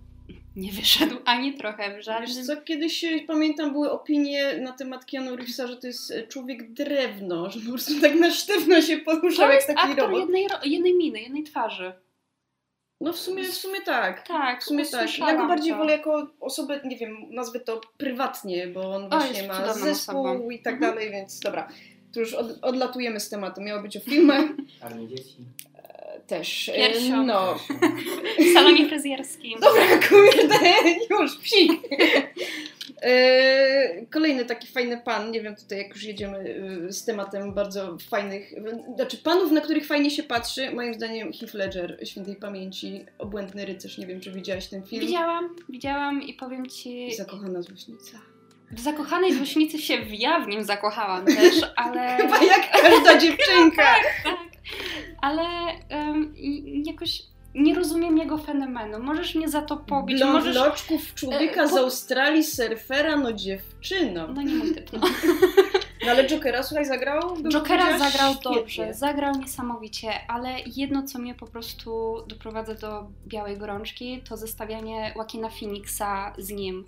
Nie 0.55 0.71
wyszedł 0.71 1.15
ani 1.25 1.53
trochę 1.53 1.91
w 1.91 1.95
Wiesz 1.95 2.05
żadnym... 2.05 2.45
co, 2.45 2.61
kiedyś 2.61 3.03
e, 3.03 3.19
pamiętam 3.27 3.71
były 3.71 3.91
opinie 3.91 4.57
na 4.57 4.71
temat 4.71 5.05
Keanu 5.05 5.35
Reevesa, 5.35 5.67
że 5.67 5.77
to 5.77 5.87
jest 5.87 6.13
człowiek 6.29 6.73
drewno, 6.73 7.49
że 7.49 7.59
po 7.59 7.69
prostu 7.69 8.01
tak 8.01 8.15
na 8.15 8.31
sztywno 8.31 8.81
się 8.81 8.97
poruszał 8.97 9.51
jak 9.51 9.65
taki 9.67 9.79
aktor 9.79 9.97
robot. 9.97 10.19
jednej, 10.19 10.47
jednej 10.63 10.93
miny, 10.93 11.21
jednej 11.21 11.43
twarzy. 11.43 11.93
No 13.03 13.13
w 13.13 13.17
sumie, 13.17 13.43
w 13.43 13.53
sumie 13.53 13.81
tak. 13.81 14.27
Tak, 14.27 14.61
W 14.61 14.63
sumie 14.63 14.85
tak. 14.85 15.17
Ja 15.19 15.35
go 15.37 15.47
bardziej 15.47 15.71
to. 15.71 15.77
wolę 15.77 15.91
jako 15.91 16.27
osobę, 16.39 16.79
nie 16.85 16.97
wiem, 16.97 17.17
nazwę 17.29 17.59
to 17.59 17.81
prywatnie, 17.97 18.67
bo 18.67 18.95
on 18.95 19.09
właśnie 19.09 19.35
jest 19.37 19.47
ma 19.47 19.73
zespół 19.73 20.27
osobą. 20.27 20.49
i 20.49 20.59
tak 20.61 20.73
Mhm. 20.73 20.91
dalej, 20.93 21.11
więc 21.11 21.39
dobra. 21.39 21.67
Tu 22.13 22.19
już 22.19 22.33
od, 22.33 22.47
odlatujemy 22.61 23.19
z 23.19 23.29
tematu. 23.29 23.61
Miało 23.61 23.81
być 23.81 23.97
o 23.97 23.99
filmach 23.99 24.45
Czarne 24.79 25.07
dzieci. 25.07 25.35
Też. 26.27 26.69
E, 26.69 26.73
Piersią. 26.73 27.25
No. 27.25 27.55
W 28.39 28.53
salonie 28.53 28.87
fryzjerskim. 28.89 29.59
Dobra, 29.59 29.83
kurde, 30.09 30.55
już, 31.21 31.35
psik. 31.37 31.71
E, 33.01 34.05
Kolejny 34.11 34.45
taki 34.45 34.67
fajny 34.67 35.01
pan, 35.05 35.31
nie 35.31 35.41
wiem 35.41 35.55
tutaj 35.55 35.77
jak 35.77 35.89
już 35.89 36.03
jedziemy 36.03 36.55
e, 36.87 36.91
z 36.93 37.05
tematem 37.05 37.53
bardzo 37.53 37.97
fajnych, 38.09 38.53
znaczy 38.95 39.17
panów, 39.17 39.51
na 39.51 39.61
których 39.61 39.85
fajnie 39.87 40.11
się 40.11 40.23
patrzy, 40.23 40.71
moim 40.71 40.93
zdaniem 40.93 41.33
Heath 41.33 41.53
Ledger, 41.53 41.99
świętej 42.03 42.35
pamięci, 42.35 43.05
obłędny 43.17 43.65
rycerz, 43.65 43.97
nie 43.97 44.07
wiem 44.07 44.21
czy 44.21 44.31
widziałaś 44.31 44.67
ten 44.67 44.83
film. 44.83 45.01
Widziałam, 45.07 45.55
widziałam 45.69 46.21
i 46.21 46.33
powiem 46.33 46.69
ci, 46.69 47.13
Zakochana 47.15 47.61
złośnica. 47.61 48.17
w 48.71 48.79
zakochanej 48.79 49.33
złośnicy 49.33 49.79
się 49.79 49.93
ja 50.11 50.39
w 50.39 50.47
nim 50.47 50.63
zakochałam 50.63 51.25
też, 51.25 51.55
ale... 51.75 52.17
Chyba 52.17 52.43
jak 52.43 52.71
każda 52.71 53.17
dziewczynka. 53.21 53.83
tak, 54.23 54.37
ale 55.23 55.43
i- 56.37 56.83
jakoś 56.87 57.23
nie 57.55 57.75
rozumiem 57.75 58.17
jego 58.17 58.37
fenomenu. 58.37 58.99
Możesz 58.99 59.35
mnie 59.35 59.49
za 59.49 59.61
to 59.61 59.77
pobić, 59.77 60.17
Blond 60.17 60.33
możesz... 60.33 60.55
loczków 60.55 61.13
człowieka 61.13 61.63
E, 61.63 61.67
z 61.67 61.71
po- 61.71 61.79
Australii, 61.79 62.43
surfera, 62.43 63.15
no 63.15 63.33
dziewczyno. 63.33 64.27
No 64.27 64.41
nie 64.41 64.53
mój 64.55 64.75
typ, 64.75 64.93
no. 64.93 64.99
No 66.05 66.11
ale 66.11 66.27
Jokera, 66.27 66.63
słuchaj, 66.63 66.85
zagrał? 66.85 67.37
Jokera 67.53 67.99
zagrał 67.99 68.31
świetnie. 68.33 68.55
dobrze, 68.55 68.93
zagrał 68.93 69.35
niesamowicie, 69.39 70.09
ale 70.27 70.55
jedno, 70.75 71.03
co 71.03 71.19
mnie 71.19 71.35
po 71.35 71.47
prostu 71.47 72.15
doprowadza 72.27 72.73
do 72.75 73.07
białej 73.27 73.57
gorączki, 73.57 74.21
to 74.29 74.37
zestawianie 74.37 75.13
Joaquina 75.15 75.49
Phoenixa 75.49 76.33
z 76.37 76.49
nim. 76.51 76.85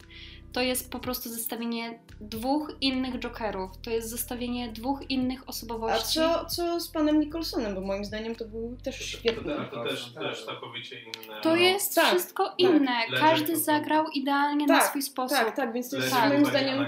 To 0.55 0.61
jest 0.61 0.91
po 0.91 0.99
prostu 0.99 1.29
zestawienie 1.29 1.99
dwóch 2.21 2.71
innych 2.81 3.19
Jokerów, 3.19 3.71
to 3.83 3.89
jest 3.89 4.09
zestawienie 4.09 4.71
dwóch 4.71 5.09
innych 5.09 5.41
A 5.41 5.45
osobowości. 5.45 6.19
co, 6.19 6.45
co 6.45 6.79
z 6.79 6.87
panem 6.87 7.19
Nicholsonem? 7.19 7.75
Bo 7.75 7.81
moim 7.81 8.05
zdaniem 8.05 8.35
to 8.35 8.45
był 8.45 8.77
też 8.83 8.95
świetny. 9.05 9.55
To, 9.55 9.77
to 9.77 9.83
też, 9.83 10.13
też 10.13 10.45
całkowicie 10.45 10.99
inne. 11.01 11.41
To 11.41 11.49
no. 11.49 11.55
jest 11.55 11.95
tak, 11.95 12.05
wszystko 12.05 12.53
inne. 12.57 12.91
Ledger 13.01 13.19
Każdy 13.19 13.53
to- 13.53 13.59
zagrał 13.59 14.05
idealnie 14.07 14.65
na 14.65 14.79
Tak, 14.79 14.87
swój 14.87 15.01
sposób. 15.01 15.37
Tak, 15.37 15.55
tak, 15.55 15.73
więc 15.73 15.89
to 15.89 15.95
jest 15.97 16.11
Tak. 16.11 16.29
moim 16.29 16.45
zdaniem... 16.45 16.85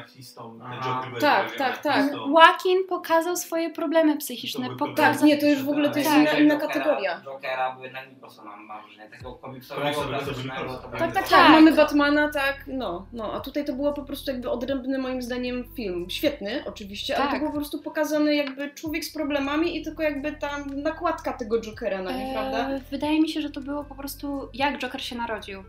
Tak, 1.21 1.55
tak, 1.57 1.81
tak. 1.81 1.95
anarchistą. 1.95 2.29
Joaquin 2.31 2.87
pokazał 2.89 3.37
swoje 3.37 3.69
problemy 3.69 4.17
psychiczne. 4.17 4.69
To 4.69 4.75
Pokazał... 4.75 5.13
Tak, 5.13 5.23
nie, 5.23 5.37
to 5.37 5.45
już 5.45 5.63
w 5.63 5.69
ogóle 5.69 5.89
to 5.89 5.99
jest 5.99 6.09
Tak. 6.11 6.19
inna, 6.21 6.31
inna 6.31 6.55
Jokera- 6.55 6.59
kategoria. 6.67 7.21
Jokera 7.25 7.75
były 7.75 7.91
na 7.91 8.05
Nicholsona 8.05 8.57
mam? 8.57 8.81
Takiego 9.11 9.35
komiksowego, 9.35 10.01
klasycznego, 10.01 10.73
to 10.73 10.77
to 10.77 10.89
Tak, 10.89 10.99
tak, 10.99 11.13
tak, 11.13 11.29
Tak. 11.29 11.51
mamy 11.51 11.71
Batmana, 11.71 12.29
tak, 12.29 12.63
no, 12.67 13.05
no, 13.13 13.33
a 13.33 13.39
tutaj 13.39 13.56
to 13.63 13.73
było 13.73 13.93
po 13.93 14.03
prostu 14.03 14.31
jakby 14.31 14.49
odrębny 14.49 14.97
moim 14.97 15.21
zdaniem 15.21 15.63
film. 15.75 16.09
Świetny 16.09 16.63
oczywiście, 16.65 17.15
ale 17.17 17.23
Tak. 17.25 17.33
to 17.33 17.39
było 17.39 17.51
po 17.51 17.57
prostu 17.57 17.81
pokazany 17.81 18.35
jakby 18.35 18.73
człowiek 18.73 19.05
z 19.05 19.13
problemami 19.13 19.77
i 19.77 19.83
tylko 19.83 20.03
jakby 20.03 20.31
tam 20.31 20.81
nakładka 20.81 21.33
tego 21.33 21.61
Jokera 21.61 22.01
na 22.01 22.11
prawda? 22.33 22.69
Eee, 22.69 22.81
wydaje 22.91 23.21
mi 23.21 23.29
się, 23.29 23.41
że 23.41 23.49
to 23.49 23.61
było 23.61 23.83
po 23.83 23.95
prostu 23.95 24.49
jak 24.53 24.79
Joker 24.79 25.01
się 25.03 25.15
narodził. 25.15 25.63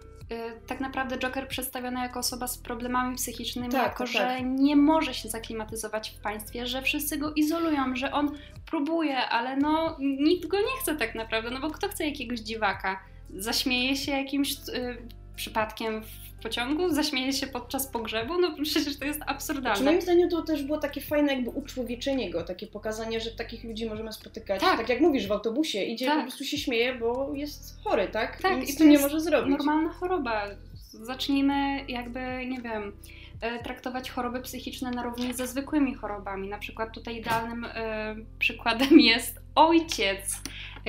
tak 0.66 0.80
naprawdę 0.80 1.18
Joker 1.18 1.48
przedstawiony 1.48 2.00
jako 2.00 2.18
osoba 2.20 2.46
z 2.46 2.58
problemami 2.58 3.16
psychicznymi, 3.16 3.68
Tak, 3.68 3.82
jako 3.82 3.98
tak, 3.98 4.06
że 4.12 4.18
tak. 4.18 4.42
nie 4.44 4.76
może 4.76 5.14
się 5.14 5.28
zaklimatyzować 5.28 6.10
w 6.10 6.20
państwie, 6.20 6.66
że 6.66 6.82
wszyscy 6.82 7.18
go 7.18 7.32
izolują, 7.32 7.96
że 7.96 8.12
on 8.12 8.30
próbuje, 8.70 9.16
ale 9.16 9.56
no 9.56 9.96
nikt 10.00 10.46
go 10.46 10.56
nie 10.56 10.80
chce 10.82 10.94
tak 10.96 11.14
naprawdę, 11.14 11.50
no 11.50 11.60
bo 11.60 11.70
kto 11.70 11.88
chce 11.88 12.06
jakiegoś 12.06 12.40
dziwaka? 12.40 13.00
Zaśmieje 13.36 13.96
się 13.96 14.12
jakimś 14.12 14.52
y, 14.52 14.98
przypadkiem 15.38 16.02
w 16.02 16.42
pociągu, 16.42 16.90
zaśmieje 16.94 17.32
się 17.32 17.46
podczas 17.46 17.86
pogrzebu, 17.86 18.40
no 18.40 18.54
przecież 18.62 18.98
to 18.98 19.04
jest 19.04 19.20
absurdalne. 19.26 19.84
moim 19.84 20.02
zdaniem 20.02 20.28
to 20.30 20.42
też 20.42 20.62
było 20.62 20.78
takie 20.78 21.00
fajne 21.00 21.34
jakby 21.34 21.50
uczłowieczenie 21.50 22.30
go, 22.30 22.42
takie 22.42 22.66
pokazanie, 22.66 23.20
że 23.20 23.30
takich 23.30 23.64
ludzi 23.64 23.86
możemy 23.86 24.12
spotykać. 24.12 24.60
Tak. 24.60 24.78
Tak, 24.78 24.88
jak 24.88 25.00
mówisz, 25.00 25.26
w 25.26 25.32
autobusie 25.32 25.82
idzie 25.84 26.06
Tak. 26.06 26.16
po 26.16 26.22
prostu 26.22 26.44
się 26.44 26.58
śmieje, 26.58 26.94
bo 26.94 27.30
jest 27.34 27.78
chory, 27.84 28.08
tak? 28.08 28.42
Tak, 28.42 28.52
I 28.56 28.60
nic 28.60 28.70
i 28.70 28.76
to 28.76 28.84
nie 28.84 28.90
jest 28.92 29.02
może 29.02 29.20
zrobić. 29.20 29.50
Normalna 29.50 29.92
choroba. 29.92 30.44
Zacznijmy 30.92 31.84
jakby, 31.88 32.20
nie 32.46 32.60
wiem, 32.60 32.92
e, 33.40 33.62
traktować 33.62 34.10
choroby 34.10 34.40
psychiczne 34.40 34.90
na 34.90 35.02
równi 35.02 35.34
ze 35.34 35.46
zwykłymi 35.46 35.94
chorobami. 35.94 36.48
Na 36.48 36.58
przykład 36.58 36.94
tutaj 36.94 37.16
idealnym 37.16 37.64
e, 37.64 38.16
przykładem 38.38 39.00
jest 39.00 39.40
ojciec, 39.54 40.40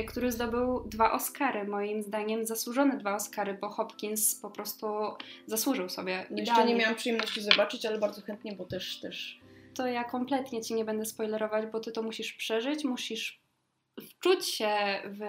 który 0.04 0.32
zdobył 0.32 0.84
dwa 0.86 1.12
Oscary. 1.12 1.68
Moim 1.68 2.04
zdaniem 2.04 2.46
zasłużone 2.46 2.98
dwa 2.98 3.16
Oscary, 3.16 3.54
bo 3.62 3.70
Hopkins 3.70 4.36
po 4.36 4.50
prostu 4.50 4.88
zasłużył 5.46 5.90
sobie. 5.90 6.26
No 6.30 6.38
jeszcze 6.38 6.54
idealnie. 6.54 6.74
nie 6.74 6.80
miałam 6.80 6.96
przyjemności 6.96 7.42
zobaczyć, 7.42 7.86
ale 7.86 7.98
bardzo 8.00 8.22
chętnie, 8.22 8.56
bo 8.56 8.66
też 8.66 9.00
też. 9.02 9.40
To 9.76 9.88
ja 9.88 10.04
kompletnie 10.04 10.62
ci 10.62 10.74
nie 10.74 10.86
będę 10.86 11.06
spoilerować, 11.06 11.66
bo 11.72 11.80
ty 11.80 11.92
to 11.92 12.04
musisz 12.04 12.34
przeżyć, 12.34 12.84
musisz 12.84 13.42
wczuć 14.10 14.46
się 14.48 14.70
w 15.06 15.20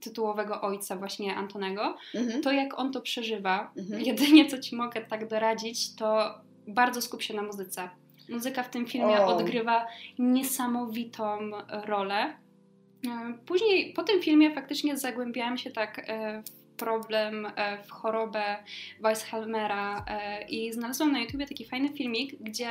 tytułowego 0.00 0.60
ojca 0.60 0.96
właśnie 0.96 1.34
Antonego, 1.36 1.96
Mhm. 2.14 2.42
to 2.42 2.52
jak 2.52 2.78
on 2.78 2.92
to 2.92 3.00
przeżywa, 3.00 3.72
Mhm. 3.78 4.02
jedynie 4.02 4.46
co 4.46 4.58
ci 4.58 4.76
mogę 4.76 5.00
tak 5.04 5.28
doradzić, 5.28 5.96
to 5.96 6.34
bardzo 6.68 7.02
skup 7.02 7.22
się 7.22 7.34
na 7.34 7.42
muzyce. 7.42 7.90
Muzyka 8.28 8.62
w 8.62 8.70
tym 8.70 8.86
filmie 8.86 9.20
O. 9.20 9.26
odgrywa 9.36 9.86
niesamowitą 10.18 11.38
rolę. 11.68 12.36
E, 13.06 13.34
Później 13.46 13.92
po 13.92 14.02
tym 14.02 14.22
filmie 14.22 14.54
faktycznie 14.54 14.96
zagłębiałam 14.98 15.58
się 15.58 15.70
tak 15.70 16.02
e, 16.06 16.42
w 16.42 16.76
problem, 16.76 17.46
e, 17.56 17.82
w 17.84 17.90
chorobę 17.90 18.56
Weissheimer'a 19.02 20.02
e, 20.06 20.42
i 20.48 20.72
znalazłam 20.72 21.12
na 21.12 21.20
YouTubie 21.20 21.46
taki 21.46 21.64
fajny 21.64 21.88
filmik, 21.88 22.34
gdzie 22.40 22.70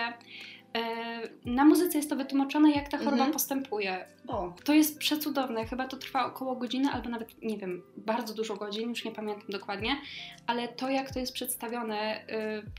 na 1.46 1.66
muzyce 1.66 1.98
jest 1.98 2.10
to 2.10 2.16
wytłumaczone, 2.16 2.72
jak 2.72 2.90
ta 2.90 2.98
choroba 2.98 3.14
Mhm. 3.14 3.32
postępuje. 3.32 4.06
O, 4.28 4.54
To 4.64 4.74
jest 4.74 5.00
przecudowne, 5.00 5.66
chyba 5.66 5.88
to 5.88 5.98
trwa 5.98 6.26
około 6.26 6.56
godziny, 6.56 6.90
albo 6.90 7.10
nawet, 7.10 7.42
nie 7.44 7.58
wiem, 7.58 7.84
bardzo 7.98 8.34
dużo 8.34 8.56
godzin, 8.56 8.90
już 8.90 9.06
nie 9.06 9.12
pamiętam 9.12 9.48
dokładnie, 9.50 9.98
ale 10.48 10.68
to 10.68 10.90
jak 10.90 11.14
to 11.14 11.20
jest 11.20 11.34
przedstawione, 11.34 12.22
y, 12.22 12.26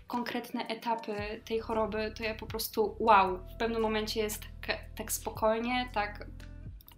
konkretne 0.07 0.67
etapy 0.67 1.15
tej 1.45 1.61
choroby, 1.61 2.13
to 2.19 2.25
ja 2.25 2.35
po 2.35 2.47
prostu 2.47 2.97
wow, 2.99 3.39
w 3.55 3.57
pewnym 3.59 3.83
momencie 3.83 4.21
jest 4.21 4.43
tak, 4.67 4.77
tak 4.97 5.13
spokojnie, 5.13 5.89
tak 5.93 6.27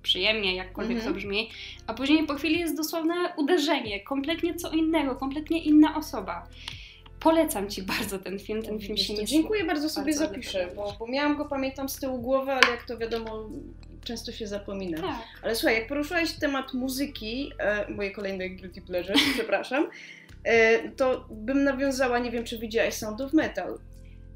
przyjemnie, 0.06 0.56
jakkolwiek 0.56 0.96
Mhm. 0.96 1.14
to 1.14 1.18
brzmi, 1.18 1.50
a 1.86 1.94
później 1.94 2.26
po 2.26 2.34
chwili 2.34 2.58
jest 2.60 2.76
dosłowne 2.76 3.14
uderzenie, 3.36 4.00
kompletnie 4.00 4.54
co 4.54 4.70
innego, 4.70 5.14
kompletnie 5.16 5.62
inna 5.62 5.96
osoba. 5.96 6.46
Polecam 7.20 7.70
Ci 7.70 7.82
bardzo 7.82 8.18
ten 8.18 8.38
film, 8.38 8.62
ten 8.62 8.80
film 8.80 8.96
się 8.96 9.14
nie 9.14 9.24
Dziękuję 9.24 9.64
bardzo 9.64 9.88
sobie 9.88 10.12
bardzo 10.12 10.26
zapiszę, 10.26 10.68
bo, 10.76 10.96
bo 10.98 11.06
miałam 11.06 11.36
go, 11.36 11.44
pamiętam, 11.44 11.88
z 11.88 11.96
tyłu 11.96 12.18
głowy, 12.18 12.52
ale 12.52 12.70
jak 12.70 12.84
to 12.86 12.98
wiadomo, 12.98 13.48
często 14.04 14.32
się 14.32 14.46
zapomina. 14.46 15.00
Tak. 15.00 15.22
Ale 15.42 15.54
słuchaj, 15.54 15.74
jak 15.74 15.86
poruszyłaś 15.88 16.32
temat 16.32 16.74
muzyki, 16.74 17.52
e, 17.58 17.90
moje 17.90 18.10
kolejne 18.10 18.50
guilty 18.50 18.82
pleasure, 18.82 19.14
przepraszam, 19.34 19.88
e, 20.44 20.88
to 20.88 21.26
bym 21.30 21.64
nawiązała, 21.64 22.18
nie 22.18 22.30
wiem 22.30 22.44
czy 22.44 22.58
widziałaś 22.58 22.94
Sound 22.94 23.20
of 23.20 23.32
Metal. 23.32 23.78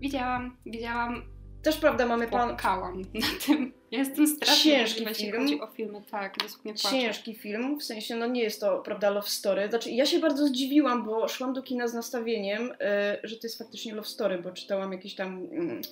Widziałam, 0.00 0.57
widziałam, 0.67 1.23
Też 1.62 1.76
prawda, 1.76 2.07
mamy 2.07 2.29
pan, 2.29 2.49
płakałam 2.49 3.00
na 3.00 3.26
tym. 3.47 3.73
Ja 3.90 3.99
jestem 3.99 4.26
strasznie 4.26 4.73
Ciężki 4.73 5.05
jeśli 5.05 5.26
film. 5.26 5.43
chodzi 5.43 5.61
o 5.61 5.67
filmy, 5.67 6.02
tak, 6.11 6.38
dosłownie 6.43 6.75
płaczę. 6.75 6.90
ciężki 6.90 7.35
film, 7.35 7.81
w 7.81 7.85
sensie, 7.85 8.17
no 8.17 8.26
nie 8.26 8.43
jest 8.43 8.61
to, 8.61 8.79
prawda, 8.79 9.11
love 9.11 9.29
story. 9.29 9.69
Znaczy, 9.69 9.90
ja 9.90 10.07
się 10.07 10.19
bardzo 10.19 10.47
zdziwiłam, 10.47 11.05
bo 11.05 11.29
szłam 11.29 11.52
do 11.52 11.62
kina 11.62 11.88
z 11.88 11.95
nastawieniem, 11.95 12.73
e, 12.81 13.19
że 13.23 13.37
to 13.37 13.47
jest 13.47 13.59
faktycznie 13.59 13.95
love 13.95 14.09
story, 14.09 14.38
bo 14.38 14.50
czytałam 14.50 14.93
jakieś 14.93 15.14
tam 15.14 15.47
mm, 15.52 15.83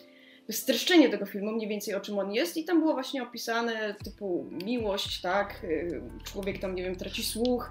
streszczenie 0.51 1.09
tego 1.09 1.27
filmu, 1.27 1.53
mniej 1.53 1.69
więcej 1.69 1.95
o 1.95 2.01
czym 2.01 2.19
on 2.19 2.33
jest 2.33 2.57
i 2.57 2.65
tam 2.65 2.81
było 2.81 2.93
właśnie 2.93 3.23
opisane 3.23 3.95
typu 4.05 4.47
miłość, 4.65 5.21
tak, 5.21 5.65
e, 5.65 6.25
człowiek 6.25 6.59
tam, 6.59 6.75
nie 6.75 6.83
wiem, 6.83 6.97
traci 6.97 7.25
słuch 7.25 7.71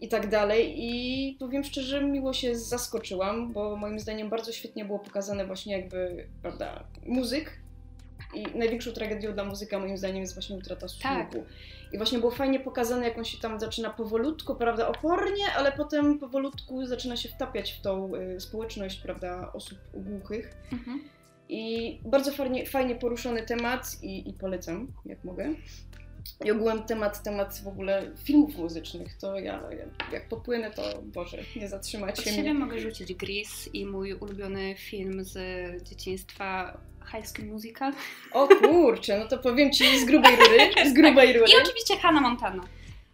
i 0.00 0.08
tak 0.08 0.30
dalej 0.30 0.74
i 0.76 1.36
powiem 1.38 1.64
szczerze, 1.64 2.04
miło 2.04 2.32
się 2.32 2.56
zaskoczyłam, 2.56 3.52
bo 3.52 3.76
moim 3.76 4.00
zdaniem 4.00 4.30
bardzo 4.30 4.52
świetnie 4.52 4.84
było 4.84 4.98
pokazane 4.98 5.46
właśnie 5.46 5.78
jakby, 5.78 6.26
prawda, 6.42 6.84
muzyk, 7.06 7.64
i 8.34 8.58
największą 8.58 8.92
tragedią 8.92 9.32
dla 9.32 9.44
muzyka 9.44 9.78
moim 9.78 9.98
zdaniem 9.98 10.20
jest 10.20 10.34
właśnie 10.34 10.56
utrata 10.56 10.88
słuchu. 10.88 11.08
Tak. 11.08 11.34
I 11.92 11.96
właśnie 11.96 12.18
było 12.18 12.30
fajnie 12.30 12.60
pokazane, 12.60 13.08
jak 13.08 13.18
on 13.18 13.24
się 13.24 13.38
tam 13.38 13.60
zaczyna 13.60 13.90
powolutku, 13.90 14.54
prawda, 14.54 14.88
opornie, 14.88 15.44
ale 15.56 15.72
potem 15.72 16.18
powolutku 16.18 16.86
zaczyna 16.86 17.16
się 17.16 17.28
wtapiać 17.28 17.72
w 17.72 17.80
tą 17.80 18.14
y, 18.14 18.40
społeczność, 18.40 19.00
prawda, 19.00 19.52
osób 19.52 19.78
głuchych. 19.94 20.56
Mhm. 20.72 21.00
I 21.48 21.98
bardzo 22.04 22.32
fajnie, 22.32 22.66
fajnie 22.66 22.94
poruszony 22.94 23.42
temat 23.42 23.96
i, 24.02 24.30
i 24.30 24.32
polecam, 24.32 24.92
jak 25.06 25.24
mogę. 25.24 25.54
I 26.44 26.50
ogółem 26.50 26.82
temat, 26.82 27.22
temat 27.22 27.60
w 27.64 27.68
ogóle 27.68 28.02
filmów 28.24 28.56
muzycznych, 28.56 29.14
to 29.14 29.38
ja, 29.38 29.62
ja 29.70 29.84
jak 30.12 30.28
popłynę, 30.28 30.70
to 30.70 30.82
Boże, 31.02 31.38
nie 31.56 31.64
Od 31.64 31.70
zatrzymacie 31.70 32.32
siebie 32.32 32.54
mogę 32.54 32.80
rzucić 32.80 33.14
Grease 33.14 33.70
i 33.72 33.86
mój 33.86 34.14
ulubiony 34.14 34.74
film 34.78 35.24
z 35.24 35.38
dzieciństwa 35.82 36.78
High 37.12 37.26
School 37.26 37.48
Musical. 37.48 37.92
O 38.32 38.48
kurczę, 38.48 39.18
no 39.18 39.28
to 39.28 39.38
powiem 39.38 39.72
Ci 39.72 40.00
z 40.00 40.04
grubej 40.04 40.36
rury, 40.36 40.90
z 40.90 40.92
grubej 41.00 41.32
rury. 41.32 41.52
I 41.52 41.62
oczywiście 41.62 41.96
Hannah 41.96 42.22
Montana. 42.22 42.64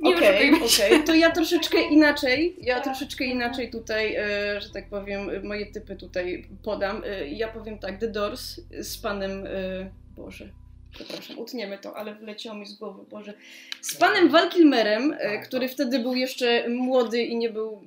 Okej, 0.03 0.15
oszukujmy 0.15 0.69
się. 0.69 0.85
okej, 0.85 1.05
to 1.05 1.15
ja 1.15 1.31
troszeczkę 1.31 1.83
inaczej, 1.97 2.57
ja 2.61 2.81
troszeczkę 2.81 3.25
inaczej 3.25 3.71
tutaj, 3.71 4.15
e, 4.17 4.61
że 4.61 4.71
tak 4.71 4.89
powiem, 4.89 5.47
moje 5.47 5.67
typy 5.67 5.97
tutaj 5.97 6.47
podam. 6.63 7.03
E, 7.05 7.29
ja 7.29 7.49
powiem 7.49 7.79
tak, 7.79 8.01
The 8.01 8.09
Doors 8.09 8.61
z 8.81 8.99
panem, 8.99 9.47
e, 9.47 9.91
Boże, 10.17 10.53
przepraszam, 10.95 11.39
utniemy 11.39 11.79
to, 11.79 11.97
ale 11.97 12.15
wleciało 12.15 12.59
mi 12.59 12.67
z 12.67 12.75
głowy, 12.75 13.05
Boże, 13.11 13.35
z 13.81 13.95
panem 13.97 14.29
Val 14.29 14.51
Kilmerem, 14.51 15.17
e, 15.19 15.39
który 15.39 15.69
wtedy 15.69 15.99
był 15.99 16.15
jeszcze 16.15 16.69
młody 16.69 17.23
i 17.23 17.37
nie 17.37 17.51
był 17.51 17.83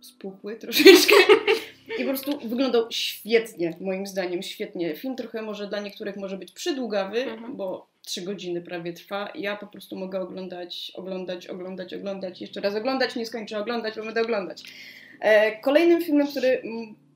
spuchły 0.00 0.56
troszeczkę. 0.56 1.14
I 1.98 2.02
po 2.04 2.08
prostu 2.08 2.38
wyglądał 2.48 2.86
świetnie, 2.90 3.76
moim 3.80 4.06
zdaniem, 4.06 4.42
świetnie. 4.42 4.94
Film 4.96 5.16
trochę 5.16 5.42
może 5.42 5.66
dla 5.66 5.80
niektórych 5.80 6.16
może 6.16 6.38
być 6.38 6.52
przydługawy, 6.52 7.22
Mhm. 7.22 7.56
bo 7.56 7.86
trzy 8.06 8.22
godziny 8.22 8.60
prawie 8.62 8.92
trwa. 8.92 9.32
Ja 9.34 9.56
po 9.56 9.66
prostu 9.66 9.96
mogę 9.96 10.20
oglądać, 10.20 10.92
oglądać, 10.94 11.46
oglądać, 11.46 11.94
oglądać, 11.94 12.40
jeszcze 12.40 12.60
raz 12.60 12.74
oglądać, 12.74 13.16
nie 13.16 13.26
skończę 13.26 13.58
oglądać, 13.58 13.96
bo 13.96 14.04
będę 14.04 14.22
oglądać. 14.22 14.62
E, 15.20 15.60
kolejnym 15.60 16.02
filmem, 16.02 16.26
który 16.26 16.62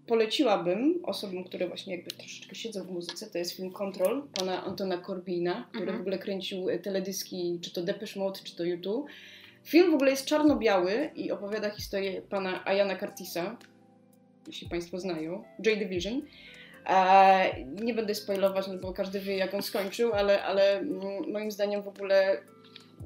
poleciłabym 0.06 1.00
osobom, 1.02 1.44
które 1.44 1.68
właśnie 1.68 1.96
jakby 1.96 2.10
troszeczkę 2.10 2.54
siedzą 2.54 2.84
w 2.84 2.90
muzyce, 2.90 3.30
to 3.30 3.38
jest 3.38 3.56
film 3.56 3.72
Control 3.72 4.22
pana 4.38 4.64
Antona 4.64 4.98
Corbina, 4.98 5.66
który 5.68 5.82
Mhm. 5.82 5.98
w 5.98 6.00
ogóle 6.00 6.18
kręcił 6.18 6.70
e, 6.70 6.78
teledyski, 6.78 7.58
czy 7.62 7.72
to 7.72 7.82
Depeche 7.82 8.20
Mode, 8.20 8.40
czy 8.44 8.56
to 8.56 8.64
YouTube. 8.64 9.06
Film 9.64 9.90
w 9.90 9.94
ogóle 9.94 10.10
jest 10.10 10.26
czarno-biały 10.26 11.10
i 11.16 11.30
opowiada 11.30 11.70
historię 11.70 12.22
pana 12.22 12.64
Ayana 12.66 12.96
Curtisa, 12.96 13.56
jeśli 14.46 14.68
Państwo 14.68 14.98
znają, 15.00 15.44
Joy 15.62 15.76
Division. 15.76 16.22
E, 16.86 17.64
nie 17.64 17.94
będę 17.94 18.14
spoilować, 18.14 18.66
no 18.68 18.78
bo 18.78 18.92
każdy 18.92 19.20
wie, 19.20 19.36
jak 19.36 19.54
on 19.54 19.62
skończył, 19.62 20.12
ale, 20.12 20.42
ale 20.42 20.78
mm, 20.78 21.32
moim 21.32 21.50
zdaniem 21.50 21.82
w 21.82 21.88
ogóle 21.88 22.38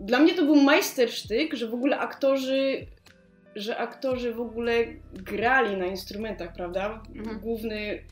dla 0.01 0.19
mnie 0.19 0.35
to 0.35 0.45
był 0.45 0.57
majstersztyk, 0.57 1.55
że 1.55 1.69
w 1.69 1.75
ogóle 1.75 1.99
aktorzy 1.99 2.87
że 3.57 3.77
aktorzy 3.77 4.35
w 4.35 4.41
ogóle 4.41 4.73
grali 5.13 5.77
na 5.77 5.87
instrumentach, 5.87 6.53
prawda? 6.53 7.03
Mhm. 7.17 7.39
Główny, 7.41 8.03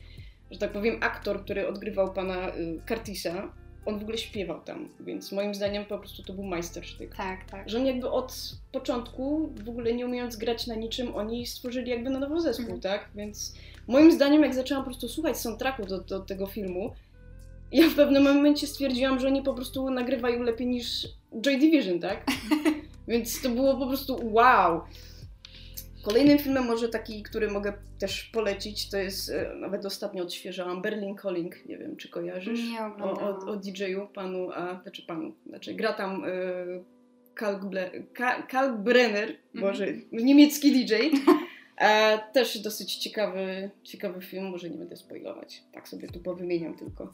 że 0.51 0.59
tak 0.59 0.71
powiem, 0.71 0.97
aktor, 1.01 1.43
który 1.43 1.67
odgrywał 1.67 2.13
pana 2.13 2.49
y, 2.55 2.81
Curtisa, 2.87 3.51
on 3.85 3.99
w 3.99 4.01
ogóle 4.01 4.17
śpiewał 4.17 4.61
tam, 4.61 4.89
więc 4.99 5.31
moim 5.31 5.55
zdaniem 5.55 5.85
po 5.85 5.97
prostu 5.97 6.23
to 6.23 6.33
był 6.33 6.43
majstersztyk. 6.43 7.15
Tak, 7.15 7.45
tak. 7.51 7.69
Że 7.69 7.77
oni 7.77 7.87
jakby 7.87 8.09
od 8.09 8.33
początku, 8.71 9.53
w 9.65 9.69
ogóle 9.69 9.93
nie 9.93 10.05
umiejąc 10.05 10.35
grać 10.35 10.67
na 10.67 10.75
niczym, 10.75 11.15
oni 11.15 11.45
stworzyli 11.47 11.89
jakby 11.91 12.09
na 12.09 12.19
nowo 12.19 12.39
zespół, 12.39 12.65
Mhm. 12.75 12.81
tak? 12.81 13.09
Więc 13.15 13.55
moim 13.87 14.11
zdaniem, 14.11 14.41
jak 14.43 14.53
zaczęłam 14.55 14.83
po 14.83 14.89
prostu 14.89 15.07
słuchać 15.09 15.37
soundtracku 15.37 15.85
do, 15.85 16.01
do 16.01 16.19
tego 16.19 16.47
filmu, 16.47 16.93
ja 17.71 17.89
w 17.89 17.95
pewnym 17.95 18.23
momencie 18.23 18.67
stwierdziłam, 18.67 19.19
że 19.19 19.27
oni 19.27 19.41
po 19.41 19.53
prostu 19.53 19.89
nagrywają 19.89 20.43
lepiej 20.43 20.67
niż 20.67 21.07
Joy 21.41 21.57
Division, 21.57 21.99
tak? 21.99 22.25
Więc 23.07 23.41
to 23.41 23.49
było 23.49 23.77
po 23.77 23.87
prostu 23.87 24.19
wow! 24.33 24.81
Kolejnym 26.07 26.37
filmem 26.39 26.65
może 26.65 26.89
taki, 26.89 27.23
który 27.23 27.51
mogę 27.51 27.73
też 27.99 28.23
polecić, 28.23 28.89
to 28.89 28.97
jest, 28.97 29.29
e, 29.29 29.53
nawet 29.55 29.85
ostatnio 29.85 30.23
odświeżałam, 30.23 30.81
Berlin 30.81 31.15
Calling, 31.17 31.65
nie 31.65 31.77
wiem 31.77 31.95
czy 31.95 32.09
kojarzysz? 32.09 32.69
Nie 32.71 32.81
o, 32.81 32.85
oglądałam. 32.85 33.49
o, 33.49 33.51
o 33.51 33.55
DJ-u, 33.55 34.07
panu, 34.07 34.49
a, 34.53 34.81
znaczy 34.81 35.01
panu, 35.07 35.33
znaczy 35.45 35.73
gra 35.73 35.93
tam 35.93 36.23
Kalk, 37.33 37.61
Ka, 38.13 38.41
Kalk 38.41 38.77
Brenner, 38.77 39.29
Mhm. 39.29 39.39
Boże, 39.61 39.87
niemiecki 40.11 40.71
DJ. 40.71 40.93
E, 41.81 42.19
też 42.33 42.59
dosyć 42.59 42.95
ciekawy, 42.95 43.69
ciekawy 43.83 44.21
film, 44.21 44.45
może 44.45 44.69
nie 44.69 44.77
będę 44.77 44.95
spoilować. 44.95 45.63
Tak 45.71 45.87
sobie 45.89 46.07
tu 46.07 46.19
powymieniam 46.19 46.75
tylko. 46.77 47.11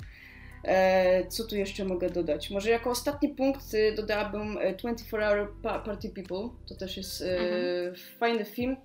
E, 0.64 1.28
co 1.28 1.44
tu 1.44 1.56
jeszcze 1.56 1.86
mogę 1.86 2.10
dodać? 2.10 2.50
Może 2.50 2.70
jako 2.70 2.90
ostatni 2.90 3.30
punkt 3.30 3.74
y, 3.74 3.94
dodałabym 3.96 4.58
e, 4.62 4.76
24 4.76 5.24
Hour 5.26 5.54
Pa- 5.64 5.80
Party 5.80 6.10
People. 6.10 6.50
To 6.68 6.76
też 6.76 6.98
jest 6.98 7.22
e, 7.22 7.38
Mhm. 7.40 7.96
fajny 8.20 8.46
film. 8.46 8.76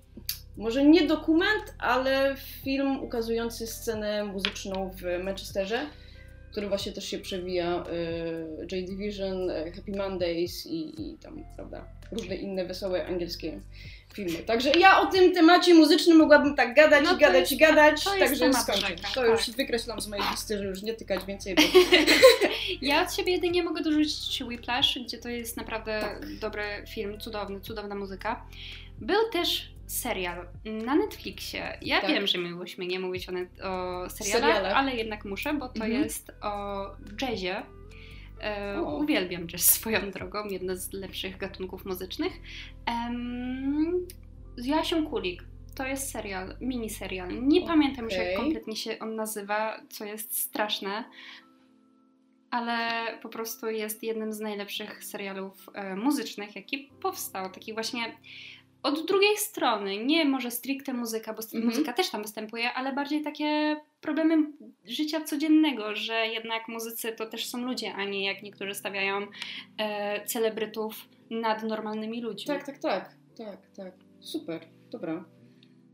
Może 0.57 0.83
nie 0.83 1.07
dokument, 1.07 1.63
ale 1.79 2.35
film 2.63 3.03
ukazujący 3.03 3.67
scenę 3.67 4.23
muzyczną 4.25 4.91
w 5.01 5.23
Manchesterze, 5.23 5.85
który 6.51 6.67
właśnie 6.69 6.91
też 6.91 7.05
się 7.05 7.19
przewija. 7.19 7.83
E, 7.83 8.75
J 8.75 8.85
Division, 8.89 9.49
e, 9.51 9.71
Happy 9.71 9.91
Mondays 9.97 10.65
i, 10.65 11.01
i 11.11 11.17
tam, 11.17 11.43
prawda, 11.55 11.85
różne 12.11 12.35
inne 12.35 12.65
wesołe 12.65 13.05
angielskie 13.05 13.59
filmy. 14.13 14.39
Także 14.39 14.71
ja 14.79 14.99
o 15.01 15.05
tym 15.05 15.33
temacie 15.33 15.73
muzycznym 15.73 16.17
mogłabym 16.17 16.55
tak 16.55 16.75
gadać 16.75 17.03
No 17.05 17.15
i 17.15 17.19
gadać 17.19 17.51
i 17.51 17.57
gadać, 17.57 18.03
to 18.03 18.09
także 18.19 18.39
temat 18.39 18.63
skończę. 18.63 18.87
rzeka, 18.87 19.07
To 19.15 19.21
tak. 19.21 19.29
już 19.29 19.49
wykreślam 19.55 20.01
z 20.01 20.07
mojej 20.07 20.25
listy, 20.31 20.57
że 20.57 20.63
już 20.63 20.81
nie 20.81 20.93
tykać 20.93 21.25
więcej, 21.25 21.55
bo 21.55 21.61
Ja 22.81 23.03
od 23.03 23.13
siebie 23.15 23.31
jedynie 23.33 23.63
mogę 23.63 23.81
dorzucić 23.83 24.41
Whiplash, 24.41 24.99
gdzie 25.05 25.17
to 25.17 25.29
jest 25.29 25.57
naprawdę 25.57 25.99
Tak. 26.01 26.37
dobry 26.39 26.63
film, 26.89 27.19
cudowny, 27.19 27.61
cudowna 27.61 27.95
muzyka. 27.95 28.45
Był 29.01 29.29
też 29.31 29.71
serial 29.87 30.47
na 30.65 30.95
Netflixie. 30.95 31.77
Ja 31.81 32.01
Tak. 32.01 32.09
wiem, 32.09 32.27
że 32.27 32.37
miłośmy 32.37 32.85
nie 32.87 32.99
mówić 32.99 33.29
o, 33.29 33.31
net, 33.31 33.49
o 33.63 34.09
serialach, 34.09 34.41
Serialach. 34.49 34.73
ale 34.77 34.95
jednak 34.95 35.25
muszę, 35.25 35.53
bo 35.53 35.69
to 35.69 35.75
Mhm. 35.85 36.03
jest 36.03 36.31
o 36.41 36.85
jazzie. 37.21 37.63
E, 38.41 38.81
uwielbiam 38.81 39.47
jazz 39.47 39.61
swoją 39.65 40.11
drogą, 40.11 40.45
jedno 40.45 40.75
z 40.75 40.93
lepszych 40.93 41.37
gatunków 41.37 41.85
muzycznych. 41.85 42.33
Em, 42.85 44.07
z 44.57 44.65
Jasią 44.65 45.07
Kulik. 45.07 45.43
To 45.75 45.87
jest 45.87 46.11
serial, 46.11 46.55
mini 46.61 46.89
serial. 46.89 47.47
Nie 47.47 47.61
pamiętam 47.67 48.05
już 48.05 48.13
jak 48.13 48.35
kompletnie 48.37 48.75
się 48.75 48.99
on 48.99 49.15
nazywa, 49.15 49.81
co 49.89 50.05
jest 50.05 50.37
straszne, 50.39 51.03
ale 52.51 52.79
po 53.21 53.29
prostu 53.29 53.69
jest 53.69 54.03
jednym 54.03 54.33
z 54.33 54.39
najlepszych 54.39 55.03
serialów 55.03 55.69
e, 55.73 55.95
muzycznych, 55.95 56.55
jaki 56.55 56.89
powstał. 57.01 57.51
Taki 57.51 57.73
właśnie 57.73 58.15
od 58.83 59.05
drugiej 59.07 59.37
strony, 59.37 60.05
nie 60.05 60.25
może 60.25 60.51
stricte 60.51 60.93
muzyka, 60.93 61.33
bo 61.33 61.39
Mhm. 61.43 61.65
muzyka 61.65 61.93
też 61.93 62.09
tam 62.09 62.21
występuje, 62.21 62.73
ale 62.73 62.93
bardziej 62.93 63.21
takie 63.21 63.77
problemy 64.01 64.51
życia 64.85 65.21
codziennego, 65.21 65.95
że 65.95 66.27
jednak 66.27 66.67
muzycy 66.67 67.11
to 67.11 67.25
też 67.25 67.45
są 67.45 67.65
ludzie, 67.65 67.93
a 67.93 68.05
nie 68.05 68.25
jak 68.25 68.43
niektórzy 68.43 68.73
stawiają 68.73 69.27
e, 69.77 70.25
celebrytów 70.25 71.09
nad 71.29 71.63
normalnymi 71.63 72.21
ludźmi. 72.21 72.47
tak, 72.47 72.65
tak, 72.65 72.79
tak, 72.79 73.15
tak, 73.37 73.71
tak. 73.75 73.93
Super, 74.19 74.61
dobra. 74.91 75.25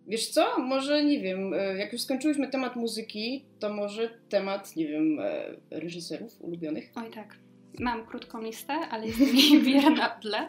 Wiesz 0.07 0.29
co? 0.29 0.59
Może 0.59 1.03
nie 1.03 1.19
wiem, 1.19 1.53
e, 1.53 1.77
jak 1.77 1.93
już 1.93 2.01
skończyłyśmy 2.01 2.47
temat 2.47 2.75
muzyki, 2.75 3.45
to 3.59 3.73
może 3.73 4.09
temat, 4.29 4.75
nie 4.75 4.87
wiem, 4.87 5.19
e, 5.19 5.55
reżyserów 5.71 6.41
ulubionych. 6.41 6.91
Oj 6.95 7.09
tak. 7.11 7.44
Mam 7.79 8.05
krótką 8.05 8.41
listę, 8.41 8.73
ale 8.73 9.07
jest 9.07 9.19
mi 9.19 9.61
wierna 9.73 10.09
tle. 10.09 10.47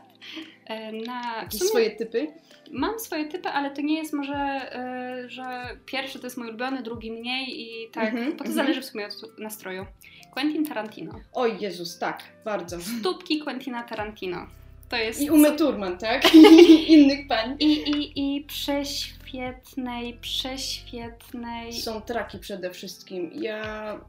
E, 0.67 0.93
Na, 0.93 1.37
Jakieś 1.43 1.59
sumie 1.59 1.69
swoje 1.71 1.91
typy? 1.91 2.27
Mam 2.73 2.99
swoje 2.99 3.25
typy, 3.25 3.49
ale 3.49 3.71
to 3.71 3.83
nie 3.83 3.99
jest 3.99 4.13
może, 4.13 4.35
e, 4.37 5.29
że 5.29 5.45
pierwszy 5.87 6.19
to 6.19 6.27
jest 6.27 6.37
mój 6.37 6.49
ulubiony, 6.49 6.83
drugi 6.83 7.13
mniej 7.13 7.61
i 7.61 7.91
tak, 7.93 8.05
Mhm, 8.05 8.25
bo 8.25 8.31
to 8.39 8.45
mhm. 8.45 8.55
zależy 8.55 8.81
w 8.81 8.85
sumie 8.85 9.07
od 9.07 9.39
nastroju. 9.39 9.87
Quentin 10.31 10.67
Tarantino. 10.67 11.21
Oj 11.33 11.57
Jezus, 11.61 11.99
tak, 11.99 12.23
bardzo. 12.45 12.79
Stópki 13.01 13.39
Quentina 13.41 13.83
Tarantino. 13.83 14.47
To 14.89 14.97
jest... 14.97 15.21
I 15.21 15.31
Umy 15.31 15.57
Turman, 15.57 15.99
tak? 15.99 16.35
I 16.35 16.93
innych 16.93 17.29
pań. 17.29 17.57
I, 17.59 17.73
i, 17.91 18.37
I 18.37 18.45
prześwietnej, 18.45 20.15
prześwietnej... 20.21 21.73
Są 21.73 22.01
traki 22.01 22.39
przede 22.39 22.71
wszystkim. 22.71 23.31
Ja 23.35 24.01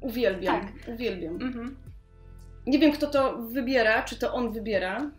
uwielbiam, 0.00 0.60
Tak. 0.60 0.72
uwielbiam. 0.94 1.34
Mhm. 1.34 1.76
Nie 2.66 2.78
wiem, 2.78 2.92
kto 2.92 3.06
to 3.06 3.38
wybiera, 3.38 4.02
czy 4.02 4.16
to 4.18 4.34
on 4.34 4.52
wybiera. 4.52 5.10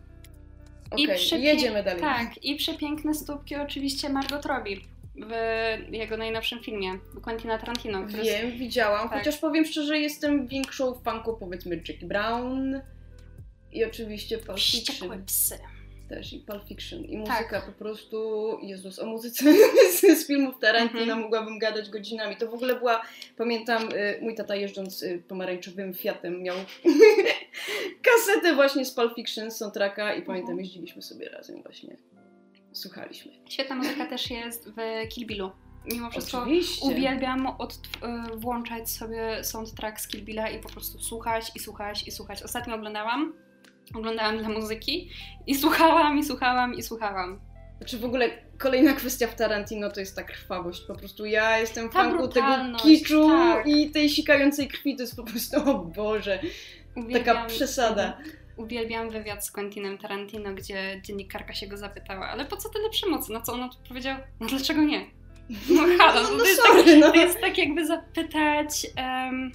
I 0.96 1.04
Okej, 1.04 1.16
przepię- 1.18 1.38
jedziemy 1.38 1.82
dalej. 1.82 2.00
Tak, 2.00 2.44
i 2.44 2.56
przepiękne 2.56 3.14
stópki 3.14 3.56
oczywiście 3.56 4.08
Margot 4.08 4.46
Robbie 4.46 4.76
w 5.16 5.30
jego 5.92 6.16
najnowszym 6.16 6.60
filmie 6.60 6.90
Quentina 7.22 7.58
Tarantino. 7.58 8.02
który 8.06 8.24
jest- 8.24 8.42
Wiem, 8.42 8.58
widziałam, 8.58 9.08
Tak. 9.08 9.18
chociaż 9.18 9.38
powiem 9.38 9.64
szczerze, 9.64 9.98
jestem 9.98 10.46
większą 10.46 10.94
fanką 10.94 11.34
powiedzmy 11.34 11.76
Jackie 11.88 12.06
Brown 12.06 12.80
i 13.72 13.84
oczywiście 13.84 14.38
Pulp 14.38 14.58
Wściekłe 14.58 15.18
psy. 15.26 15.58
Też 16.08 16.32
i 16.32 16.38
Pulp 16.38 16.68
Fiction 16.68 17.04
i 17.04 17.24
Tak. 17.24 17.36
muzyka 17.38 17.60
po 17.60 17.72
prostu, 17.72 18.18
Jezus, 18.62 18.98
o 18.98 19.06
muzyce 19.06 19.44
z, 20.16 20.26
filmów 20.26 20.54
Tarantino 20.60 21.00
Mhm. 21.00 21.20
mogłabym 21.20 21.58
gadać 21.58 21.90
godzinami. 21.90 22.36
To 22.36 22.50
w 22.50 22.54
ogóle 22.54 22.74
była, 22.74 23.02
pamiętam, 23.36 23.82
y, 23.92 24.18
mój 24.22 24.34
tata 24.34 24.56
jeżdżąc 24.56 25.02
y, 25.02 25.22
pomarańczowym 25.28 25.94
Fiatem 25.94 26.42
miał 26.42 26.56
kasetę 28.06 28.54
właśnie 28.54 28.84
z 28.84 28.90
Pulp 28.94 29.14
Fiction, 29.14 29.50
soundtracka 29.50 30.14
i 30.14 30.22
pamiętam, 30.22 30.50
Mhm. 30.50 30.58
jeździliśmy 30.64 31.02
sobie 31.02 31.28
razem 31.28 31.62
właśnie, 31.62 31.96
słuchaliśmy. 32.72 33.32
Świetna 33.48 33.76
muzyka 33.76 34.06
też 34.06 34.30
jest 34.30 34.68
w 34.70 34.74
Kill 35.08 35.26
Billu. 35.26 35.50
Mimo 35.92 36.10
wszystko 36.10 36.42
Oczywiście. 36.42 36.86
uwielbiam 36.86 37.46
od, 37.46 37.72
y, 37.74 38.36
włączać 38.36 38.90
sobie 38.90 39.44
soundtrack 39.44 40.00
z 40.00 40.08
Kill 40.08 40.22
Billa 40.24 40.48
i 40.50 40.58
po 40.60 40.68
prostu 40.68 40.98
słuchać 40.98 41.52
i 41.54 41.58
słuchać 41.58 42.08
i 42.08 42.10
słuchać. 42.10 42.42
Ostatnio 42.42 42.74
oglądałam, 42.74 43.32
oglądałam 43.94 44.38
dla 44.38 44.48
muzyki 44.48 45.10
i 45.46 45.54
słuchałam 45.54 46.18
i 46.18 46.24
słuchałam 46.24 46.74
i 46.74 46.82
słuchałam. 46.82 47.40
Czy 47.86 47.98
w 47.98 48.04
ogóle 48.04 48.30
kolejna 48.58 48.92
kwestia 48.92 49.26
w 49.26 49.34
Tarantino 49.36 49.90
to 49.90 50.00
jest 50.00 50.16
ta 50.16 50.22
krwawość. 50.22 50.80
Po 50.88 50.94
prostu 50.94 51.26
ja 51.26 51.58
jestem 51.58 51.88
Ta 51.88 51.92
fanką 51.94 52.28
tego 52.28 52.78
kiczu 52.82 53.28
tak. 53.28 53.66
i 53.66 53.90
tej 53.90 54.08
sikającej 54.10 54.68
krwi. 54.68 54.96
To 54.96 55.02
jest 55.02 55.16
po 55.16 55.22
prostu, 55.24 55.70
o 55.70 55.74
Boże, 55.78 56.38
taka 56.38 57.00
Uwielbiam, 57.06 57.46
przesada. 57.46 58.18
Uwielbiam 58.56 59.10
wywiad 59.10 59.46
z 59.46 59.50
Quentinem 59.50 59.98
Tarantino, 59.98 60.54
gdzie 60.54 61.00
dziennikarka 61.04 61.54
się 61.54 61.66
go 61.66 61.76
zapytała, 61.76 62.28
ale 62.28 62.44
po 62.44 62.56
co 62.56 62.68
tyle 62.68 62.90
przemocy? 62.90 63.32
Na 63.32 63.40
co 63.40 63.52
on 63.52 63.62
odpowiedział? 63.62 64.16
No 64.40 64.46
dlaczego 64.46 64.82
nie? 64.82 65.06
No 65.70 65.82
halo, 65.98 66.22
No, 66.22 66.28
to, 66.28 66.36
no 66.36 66.44
jest 66.44 66.62
sorry, 66.62 66.84
tak, 66.84 67.00
no. 67.00 67.12
to 67.12 67.14
jest 67.14 67.40
tak 67.40 67.58
jakby 67.58 67.86
zapytać 67.86 68.86
em, 68.96 69.52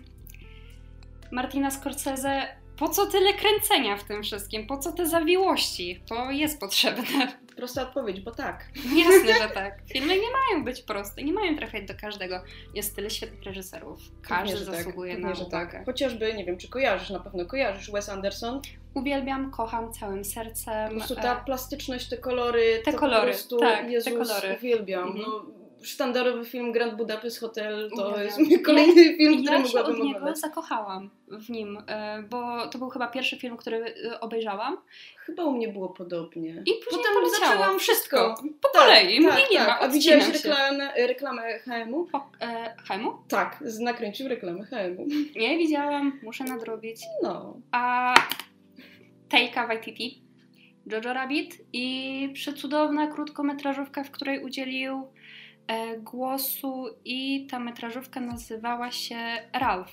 Martina 1.31 1.71
Scorsese, 1.71 2.47
po 2.79 2.89
co 2.89 3.05
tyle 3.05 3.33
kręcenia 3.33 3.97
w 3.97 4.03
tym 4.03 4.23
wszystkim? 4.23 4.67
Po 4.67 4.77
co 4.77 4.91
te 4.91 5.05
zawiłości? 5.07 6.01
To 6.09 6.31
jest 6.31 6.59
potrzebne. 6.59 7.27
Prosta 7.55 7.81
odpowiedź, 7.81 8.21
bo 8.21 8.31
tak. 8.31 8.65
Jasne, 8.95 9.33
że 9.47 9.49
tak. 9.63 9.79
Filmy 9.93 10.15
nie 10.15 10.27
mają 10.31 10.63
być 10.65 10.81
proste, 10.81 11.23
nie 11.23 11.33
mają 11.33 11.57
trafiać 11.57 11.87
do 11.87 11.93
każdego. 12.01 12.41
Jest 12.73 12.95
tyle 12.95 13.09
świetnych 13.09 13.43
reżyserów. 13.43 13.99
Każdy 14.21 14.53
Pewnie, 14.53 14.57
że 14.57 14.65
zasługuje 14.77 15.13
tak. 15.13 15.21
na 15.21 15.27
Pewnie, 15.29 15.43
że 15.43 15.47
uwagę. 15.47 15.71
tak. 15.71 15.85
Chociażby, 15.85 16.33
nie 16.33 16.45
wiem, 16.45 16.57
czy 16.57 16.69
kojarzysz, 16.69 17.09
na 17.09 17.19
pewno 17.19 17.45
kojarzysz 17.45 17.91
Wes 17.91 18.09
Anderson. 18.09 18.61
Uwielbiam, 18.93 19.51
kocham 19.51 19.93
całym 19.93 20.25
sercem. 20.25 20.89
Po 20.89 20.95
prostu 20.95 21.13
E, 21.13 21.21
ta 21.21 21.35
plastyczność, 21.35 22.09
te 22.09 22.17
kolory, 22.17 22.81
Te 22.85 22.93
kolory, 22.93 23.21
po 23.21 23.27
prostu, 23.27 23.57
tak, 23.59 23.85
te 23.85 23.91
Jezus, 23.91 24.13
kolory. 24.13 24.55
uwielbiam. 24.59 25.03
Mhm. 25.07 25.25
No, 25.27 25.45
sztandarowy 25.81 26.45
film 26.45 26.71
Grand 26.71 26.95
Budapest 26.95 27.39
Hotel 27.39 27.89
to 27.89 27.95
Uwielbiam. 27.95 28.23
jest 28.25 28.39
mój 28.39 28.61
kolejny 28.61 29.15
film, 29.17 29.43
który 29.45 29.57
ja 29.59 29.65
się 29.65 29.79
od 29.79 29.87
niego 29.97 30.07
oglądać. 30.17 30.39
zakochałam 30.39 31.09
w 31.27 31.49
nim, 31.49 31.77
e, 31.87 32.23
bo 32.29 32.67
to 32.67 32.77
był 32.77 32.89
chyba 32.89 33.07
pierwszy 33.07 33.37
film, 33.37 33.57
który 33.57 33.77
e, 34.11 34.19
obejrzałam. 34.19 34.77
Chyba 35.17 35.43
u 35.43 35.51
mnie 35.51 35.67
było 35.67 35.89
podobnie. 35.89 36.49
I 36.49 36.71
później 36.85 37.03
Potem 37.13 37.29
zaczęłam 37.41 37.79
wszystko. 37.79 38.35
Po 38.61 38.69
Tak, 38.69 38.81
kolei, 38.81 39.23
tak, 39.25 39.51
nie 39.51 39.57
tak. 39.57 39.67
ma, 39.67 39.79
A 39.79 39.87
widziałaś 39.89 40.23
odcinam 40.27 40.41
się. 40.41 40.49
reklamę, 40.49 40.93
reklamę 41.07 41.59
HM-u? 41.59 42.07
E, 42.41 42.75
Hajmu? 42.87 43.11
Tak, 43.27 43.63
nakręcił 43.79 44.27
reklamę 44.27 44.63
HM-u. 44.65 45.05
Nie 45.39 45.57
widziałam, 45.57 46.19
muszę 46.23 46.43
nadrobić. 46.43 47.01
No. 47.23 47.57
A 47.71 48.13
Taika 49.29 49.67
Waititi, 49.67 50.21
Jojo 50.91 51.13
Rabbit 51.13 51.57
i 51.73 52.29
przecudowna 52.33 53.07
krótkometrażówka, 53.07 54.03
w 54.03 54.11
której 54.11 54.43
udzielił 54.43 54.93
e, 54.95 55.09
głosu 55.97 56.85
i 57.05 57.47
ta 57.51 57.59
metrażówka 57.59 58.19
nazywała 58.19 58.91
się 58.91 59.17
Ralph. 59.53 59.91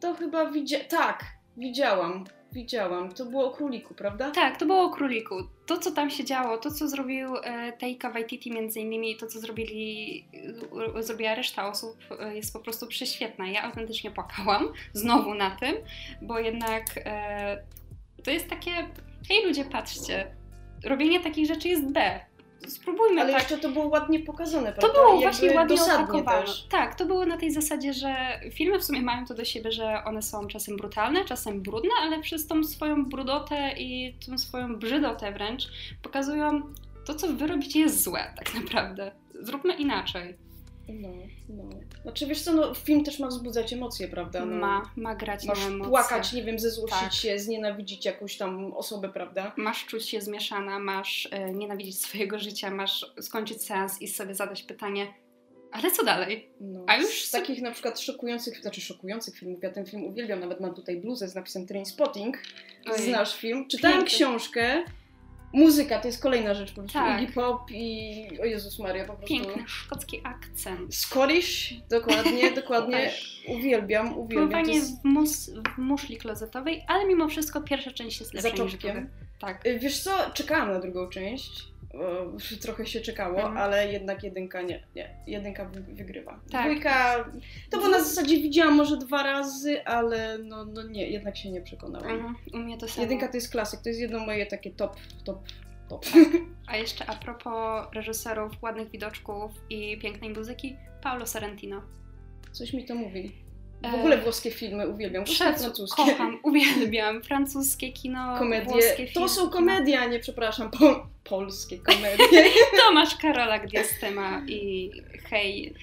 To 0.00 0.14
chyba 0.14 0.50
widziałam. 0.50 0.86
Tak, 0.88 1.24
widziałam. 1.56 2.24
Widziałam. 2.52 3.12
To 3.12 3.24
było 3.24 3.46
o 3.46 3.50
króliku, 3.50 3.94
prawda? 3.94 4.30
Tak, 4.30 4.56
to 4.56 4.66
było 4.66 4.82
o 4.82 4.90
króliku. 4.90 5.34
To, 5.66 5.78
co 5.78 5.90
tam 5.90 6.10
się 6.10 6.24
działo, 6.24 6.58
to, 6.58 6.70
co 6.70 6.88
zrobił 6.88 7.36
e, 7.36 7.72
Taika 7.72 8.10
Waititi 8.10 8.50
między 8.50 8.80
innymi, 8.80 9.16
to, 9.16 9.26
co 9.26 9.40
zrobili, 9.40 10.24
e, 10.96 11.02
zrobiła 11.02 11.34
reszta 11.34 11.68
osób, 11.68 11.96
e, 12.20 12.36
jest 12.36 12.52
po 12.52 12.60
prostu 12.60 12.86
prześwietna. 12.86 13.48
Ja 13.48 13.62
autentycznie 13.62 14.10
płakałam 14.10 14.68
znowu 14.92 15.34
na 15.34 15.50
tym, 15.50 15.76
bo 16.22 16.38
jednak 16.38 16.84
e, 16.96 17.62
to 18.24 18.30
jest 18.30 18.48
takie, 18.48 18.70
hej 19.28 19.44
ludzie, 19.46 19.64
patrzcie, 19.64 20.36
robienie 20.84 21.20
takich 21.20 21.46
rzeczy 21.46 21.68
jest 21.68 21.92
B. 21.92 22.20
Spróbujmy 22.68 23.20
Ale 23.20 23.32
tak. 23.32 23.42
jeszcze 23.42 23.58
to 23.58 23.68
było 23.68 23.86
ładnie 23.86 24.20
pokazane, 24.20 24.72
To 24.72 24.80
prawda? 24.80 24.98
było 25.00 25.20
Jakby 25.20 25.22
właśnie 25.22 25.54
ładnie 25.56 25.82
opakowane. 25.82 26.46
Tak, 26.70 26.94
to 26.94 27.06
było 27.06 27.26
na 27.26 27.36
tej 27.36 27.50
zasadzie, 27.50 27.92
że 27.92 28.40
filmy 28.52 28.78
w 28.78 28.84
sumie 28.84 29.02
mają 29.02 29.26
to 29.26 29.34
do 29.34 29.44
siebie, 29.44 29.72
że 29.72 30.04
one 30.04 30.22
są 30.22 30.46
czasem 30.46 30.76
brutalne, 30.76 31.24
czasem 31.24 31.62
brudne, 31.62 31.90
ale 32.02 32.20
przez 32.20 32.46
tą 32.46 32.64
swoją 32.64 33.04
brudotę 33.04 33.74
i 33.78 34.14
tą 34.26 34.38
swoją 34.38 34.76
brzydotę 34.76 35.32
wręcz 35.32 35.68
pokazują 36.02 36.62
to, 37.06 37.14
co 37.14 37.32
wy 37.32 37.46
robicie, 37.46 37.80
jest 37.80 38.02
złe, 38.02 38.34
tak 38.36 38.54
naprawdę. 38.54 39.12
Zróbmy 39.40 39.74
inaczej. 39.74 40.34
No, 40.88 41.08
no. 41.48 41.62
Znaczy 42.02 42.26
wiesz 42.26 42.42
co, 42.42 42.52
no, 42.52 42.74
film 42.74 43.04
też 43.04 43.18
ma 43.18 43.26
wzbudzać 43.28 43.72
emocje, 43.72 44.08
prawda? 44.08 44.44
No, 44.44 44.56
Ma, 44.56 44.90
ma 44.96 45.14
grać 45.14 45.44
Masz 45.44 45.60
na 45.60 45.66
emocjach. 45.66 45.88
płakać, 45.88 46.32
nie 46.32 46.42
wiem, 46.44 46.58
zezłościć 46.58 47.00
Tak. 47.00 47.12
się, 47.12 47.38
znienawidzić 47.38 48.04
jakąś 48.04 48.36
tam 48.36 48.72
osobę, 48.74 49.08
prawda? 49.08 49.52
Masz 49.56 49.86
czuć 49.86 50.08
się 50.08 50.20
zmieszana, 50.20 50.78
masz 50.78 51.28
e, 51.30 51.52
nienawidzić 51.52 52.00
swojego 52.00 52.38
życia, 52.38 52.70
masz 52.70 53.12
skończyć 53.20 53.62
seans 53.62 54.02
i 54.02 54.08
sobie 54.08 54.34
zadać 54.34 54.62
pytanie, 54.62 55.06
ale 55.72 55.90
co 55.90 56.04
dalej? 56.04 56.48
No. 56.60 56.84
A 56.86 56.96
już 56.96 57.24
z 57.24 57.30
takich 57.30 57.62
na 57.62 57.70
przykład 57.70 58.00
szokujących, 58.00 58.60
znaczy 58.62 58.80
szokujących 58.80 59.38
filmów, 59.38 59.62
ja 59.62 59.70
ten 59.70 59.86
film 59.86 60.04
uwielbiam, 60.04 60.40
nawet 60.40 60.60
mam 60.60 60.74
tutaj 60.74 60.96
bluzę 60.96 61.28
z 61.28 61.34
napisem 61.34 61.66
Trainspotting. 61.66 62.38
Ojej. 62.86 63.08
Znasz 63.08 63.36
film? 63.36 63.68
Czytałam 63.68 63.98
Piękny. 63.98 64.16
książkę. 64.16 64.84
Muzyka 65.52 66.00
to 66.00 66.08
jest 66.08 66.22
kolejna 66.22 66.54
rzecz, 66.54 66.70
po 66.72 66.74
prostu 66.82 66.98
Tak. 66.98 67.22
Iggy 67.22 67.32
Pop 67.32 67.70
i 67.70 68.28
o 68.42 68.44
Jezus 68.44 68.78
Maria, 68.78 69.04
po 69.04 69.14
prostu. 69.14 69.34
Piękny 69.34 69.64
szkocki 69.66 70.20
akcent. 70.24 70.94
Scottish, 70.94 71.74
dokładnie, 71.90 72.52
dokładnie. 72.60 73.10
Uwielbiam, 73.48 74.18
uwielbiam. 74.18 74.48
Pływanie 74.48 74.74
jest... 74.74 75.00
w, 75.00 75.04
mus, 75.04 75.50
w 75.76 75.78
muszli 75.78 76.16
klozetowej, 76.16 76.84
ale 76.88 77.06
mimo 77.06 77.28
wszystko 77.28 77.60
pierwsza 77.60 77.90
część 77.90 78.20
jest 78.20 78.34
lepsza 78.34 78.48
niż 78.48 78.58
Zaczopkiem. 78.58 78.92
druga. 78.94 79.08
Tak. 79.38 79.64
Wiesz 79.78 80.00
co, 80.00 80.10
czekałam 80.34 80.68
na 80.72 80.80
drugą 80.80 81.08
część. 81.08 81.64
O, 81.94 82.32
trochę 82.62 82.86
się 82.86 83.00
czekało, 83.00 83.36
Mhm. 83.38 83.56
ale 83.56 83.92
jednak 83.92 84.22
jedynka 84.24 84.62
nie, 84.62 84.82
nie. 84.96 85.14
Jedynka 85.26 85.64
wy- 85.64 85.80
wygrywa. 85.94 86.40
Tak. 86.50 86.64
Dwójka, 86.70 87.24
to 87.70 87.78
bo 87.80 87.88
na 87.88 88.00
zasadzie 88.04 88.36
widziałam 88.36 88.74
może 88.76 88.96
dwa 88.96 89.22
razy, 89.22 89.84
ale 89.84 90.38
no, 90.38 90.64
no 90.64 90.82
nie, 90.82 91.06
jednak 91.10 91.36
się 91.36 91.50
nie 91.50 91.60
przekonałam. 91.62 92.10
Mhm. 92.10 92.34
U 92.54 92.56
mnie 92.58 92.78
to 92.78 92.88
samo. 92.88 93.02
Jedynka 93.02 93.28
to 93.28 93.36
jest 93.36 93.50
klasyk, 93.52 93.80
to 93.82 93.88
jest 93.88 94.00
jedno 94.00 94.18
moje 94.18 94.46
takie 94.46 94.70
top, 94.70 94.96
top, 95.24 95.38
top. 95.88 96.06
A 96.68 96.76
jeszcze 96.76 97.06
a 97.06 97.14
propos 97.14 97.86
reżyserów, 97.94 98.52
ładnych 98.62 98.90
widoczków 98.90 99.50
i 99.70 99.98
pięknej 99.98 100.30
muzyki, 100.30 100.76
Paolo 101.02 101.26
Sorrentino. 101.26 101.82
Coś 102.52 102.72
mi 102.72 102.84
to 102.84 102.94
mówi. 102.94 103.32
W 103.82 103.84
E, 103.84 103.92
ogóle 103.98 104.18
włoskie 104.18 104.50
filmy 104.50 104.88
uwielbiam, 104.88 105.24
Przed, 105.24 105.58
francuskie. 105.60 106.02
kocham, 106.02 106.38
uwielbiam 106.42 107.22
francuskie 107.22 107.92
kino, 107.92 108.38
Komedie. 108.38 108.64
włoskie 108.70 108.96
filmy. 108.96 109.12
To 109.12 109.28
są 109.28 109.50
komedie, 109.50 110.00
a 110.00 110.06
nie, 110.06 110.18
przepraszam, 110.18 110.70
po, 110.70 111.06
polskie 111.24 111.78
komedie. 111.78 112.44
Tomasz 112.86 113.16
Karola 113.16 113.58
Diastema 113.58 114.42
i 114.48 114.90
hej, 115.30 115.74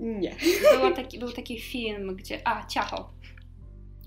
nie. 0.00 0.36
było 0.78 0.90
taki, 0.90 1.18
był 1.18 1.32
taki 1.32 1.60
film, 1.60 2.16
gdzie, 2.16 2.40
a, 2.48 2.66
Ciacho. 2.66 3.10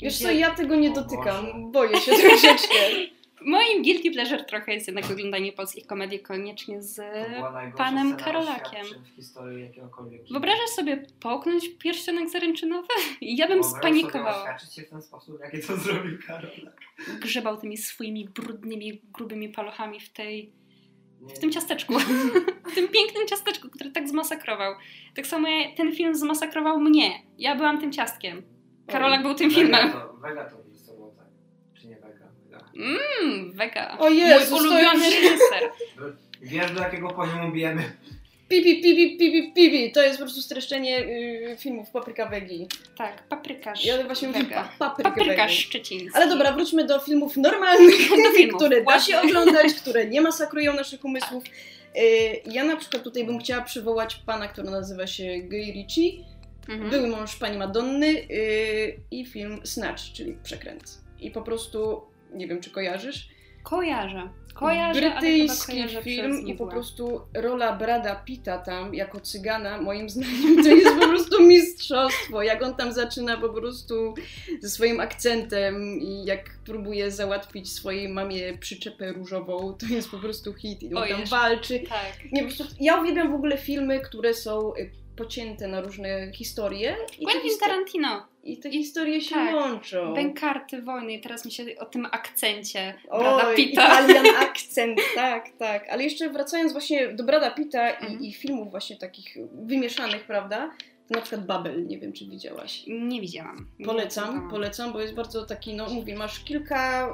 Wiesz 0.01 0.15
Gdzie- 0.15 0.25
co, 0.25 0.31
ja 0.31 0.51
tego 0.55 0.75
nie 0.75 0.91
O 0.91 0.93
dotykam, 0.93 1.45
Boże. 1.45 1.71
boję 1.71 2.01
się 2.01 2.11
troszeczkę. 2.11 2.75
Moim 3.45 3.83
guilty 3.83 4.11
pleasure 4.11 4.43
trochę 4.43 4.73
jest 4.73 4.87
jednak 4.87 5.11
oglądanie 5.11 5.51
polskich 5.51 5.87
komedii, 5.87 6.19
koniecznie 6.19 6.81
z 6.81 7.01
panem 7.77 8.17
Karolakiem. 8.17 8.85
w. 9.17 10.31
Wyobrażasz 10.31 10.69
sobie 10.69 11.05
połknąć 11.19 11.69
pierścionek 11.79 12.29
zaręczynowy? 12.29 12.87
Ja 13.21 13.47
bym 13.47 13.61
Wyobrażasz 13.61 13.81
sobie 13.81 14.01
spanikowała. 14.01 14.57
się 14.59 14.81
w 14.81 14.89
ten 14.89 15.01
sposób, 15.01 15.39
jakie 15.39 15.59
to 15.59 15.77
zrobił 15.77 16.17
Karolak. 16.27 16.81
Grzebał 17.21 17.57
tymi 17.57 17.77
swoimi 17.77 18.29
brudnymi, 18.29 19.01
grubymi 19.13 19.49
paluchami 19.49 19.99
w 19.99 20.09
tej 20.09 20.51
w 21.35 21.39
tym 21.39 21.51
ciasteczku. 21.51 21.93
w 22.71 22.75
tym 22.75 22.87
pięknym 22.87 23.27
ciasteczku, 23.27 23.69
który 23.69 23.91
tak 23.91 24.09
zmasakrował. 24.09 24.75
Tak 25.15 25.27
samo 25.27 25.47
ten 25.77 25.95
film 25.95 26.15
zmasakrował 26.15 26.79
mnie. 26.79 27.11
Ja 27.37 27.55
byłam 27.55 27.81
tym 27.81 27.91
ciastkiem. 27.91 28.43
Karolak 28.87 29.21
był 29.21 29.35
tym 29.35 29.51
filmem. 29.51 29.91
To 29.91 29.97
to 30.49 30.68
Mmm, 32.79 33.51
wega. 33.53 33.97
O 33.97 34.09
Jezus, 34.09 34.49
Mój 34.51 34.59
to 34.59 34.65
ulubiony 34.65 35.05
już- 35.05 35.15
reżyser. 35.15 35.69
Wiesz 36.41 36.71
do 36.71 36.81
jakiego 36.81 37.07
poziomu 37.09 37.51
bijemy? 37.51 37.83
Pipi, 38.49 38.81
pipi, 38.81 39.17
pipi, 39.17 39.53
pipi. 39.53 39.91
To 39.91 40.01
jest 40.03 40.17
po 40.17 40.23
prostu 40.25 40.41
streszczenie 40.41 40.99
y, 40.99 41.55
filmów 41.59 41.89
Papryka 41.91 42.25
Wegi. 42.25 42.67
Tak, 42.97 43.23
paprykarz. 43.27 43.85
Ja 43.85 44.03
właśnie 44.03 44.27
mówię 44.27 44.43
wega. 44.43 44.69
pa, 44.79 44.89
Paprykarz 44.89 45.51
Wegi. 45.51 45.61
szczeciński. 45.63 46.09
Ale 46.13 46.27
dobra, 46.27 46.51
wróćmy 46.51 46.83
do 46.85 46.99
filmów 46.99 47.37
normalnych, 47.37 48.09
Do 48.25 48.31
filmów, 48.37 48.55
które 48.61 48.83
da 48.83 48.99
się 48.99 49.11
właśnie. 49.13 49.21
oglądać, 49.21 49.73
które 49.73 50.05
nie 50.05 50.21
masakrują 50.21 50.73
naszych 50.73 51.05
umysłów. 51.05 51.43
Y, 51.97 52.01
Ja 52.45 52.63
na 52.63 52.75
przykład 52.77 53.03
tutaj 53.03 53.25
bym 53.25 53.39
chciała 53.39 53.61
przywołać 53.63 54.15
pana, 54.15 54.47
który 54.47 54.69
nazywa 54.69 55.07
się 55.07 55.23
Guy 55.39 55.71
Ritchie, 55.73 56.11
Mhm. 56.69 56.89
były 56.89 57.07
mąż 57.07 57.35
pani 57.35 57.57
Madonny 57.57 58.07
y, 58.07 58.99
i 59.11 59.25
film 59.25 59.59
Snatch, 59.63 60.03
czyli 60.13 60.37
Przekręt. 60.43 60.83
I 61.19 61.31
po 61.31 61.41
prostu, 61.41 62.01
nie 62.33 62.47
wiem 62.47 62.61
czy 62.61 62.69
kojarzysz, 62.69 63.29
Kojarzę. 63.63 64.29
Kojarzę, 64.53 65.01
brytyjski 65.01 65.71
kojarzę 65.71 66.03
film 66.03 66.47
i 66.47 66.53
po 66.53 66.67
prostu 66.67 67.21
rola 67.33 67.75
Brada 67.77 68.15
Pitta 68.15 68.57
tam 68.57 68.93
jako 68.93 69.19
cygana, 69.19 69.81
moim 69.81 70.09
zdaniem 70.15 70.63
to 70.63 70.69
jest 70.69 70.99
po 70.99 71.07
prostu 71.07 71.43
mistrzostwo. 71.43 72.41
Jak 72.43 72.63
on 72.63 72.75
tam 72.75 72.93
zaczyna 72.93 73.37
po 73.37 73.49
prostu 73.49 74.13
ze 74.61 74.69
swoim 74.69 74.99
akcentem 74.99 75.99
i 76.01 76.25
jak 76.25 76.49
próbuje 76.65 77.11
załatwić 77.11 77.71
swojej 77.71 78.09
mamie 78.09 78.57
przyczepę 78.57 79.13
różową, 79.13 79.73
to 79.73 79.85
jest 79.85 80.11
po 80.11 80.17
prostu 80.17 80.53
hit 80.53 80.83
i 80.83 80.93
on 80.95 81.03
O, 81.03 81.07
tam 81.07 81.19
jeszcze. 81.19 81.35
walczy. 81.35 81.79
Tak. 81.79 82.31
Nie, 82.31 82.47
ja 82.79 83.01
uwielbiam 83.01 83.31
w 83.31 83.35
ogóle 83.35 83.57
filmy, 83.57 83.99
które 83.99 84.33
są 84.33 84.75
y, 84.75 84.91
pocięte 85.23 85.67
na 85.67 85.81
różne 85.81 86.31
historie 86.33 86.95
i 87.19 87.25
Quentin 87.25 87.51
histo- 87.51 87.59
Tarantino. 87.59 88.27
i 88.43 88.57
te 88.57 88.71
historie 88.71 89.21
się 89.21 89.35
Tak. 89.35 89.55
łączą. 89.55 90.13
Bękarty 90.13 90.81
wojny. 90.81 91.19
Teraz 91.19 91.45
mi 91.45 91.51
się 91.51 91.65
o 91.79 91.85
tym 91.85 92.05
akcencie 92.11 92.93
Brada 93.09 93.47
Oj, 93.47 93.55
Pitta. 93.55 93.85
Italian 94.03 94.35
akcent, 94.49 94.99
tak, 95.15 95.45
tak. 95.59 95.89
Ale 95.89 96.03
jeszcze 96.03 96.29
wracając 96.29 96.71
właśnie 96.71 97.07
do 97.13 97.23
Brada 97.23 97.51
Pitta 97.51 97.89
Mhm. 97.89 98.19
i, 98.21 98.29
i 98.29 98.33
filmów 98.33 98.71
właśnie 98.71 98.97
takich 98.97 99.37
wymieszanych, 99.53 100.23
prawda? 100.23 100.71
Na 101.09 101.21
przykład 101.21 101.45
Babel, 101.45 101.87
nie 101.87 101.99
wiem 101.99 102.13
czy 102.13 102.25
widziałaś. 102.25 102.83
Nie 102.87 103.21
widziałam. 103.21 103.67
Nie 103.79 103.85
Polecam, 103.85 104.49
polecam, 104.49 104.93
bo 104.93 105.01
jest 105.01 105.13
bardzo 105.15 105.45
taki, 105.45 105.73
no 105.73 105.89
mówię, 105.89 106.15
masz 106.15 106.39
kilka 106.43 107.09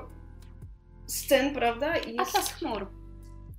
scen, 1.08 1.54
prawda? 1.54 1.98
I 1.98 2.16
jest 2.16 2.20
Atlas 2.30 2.52
chmur. 2.54 2.88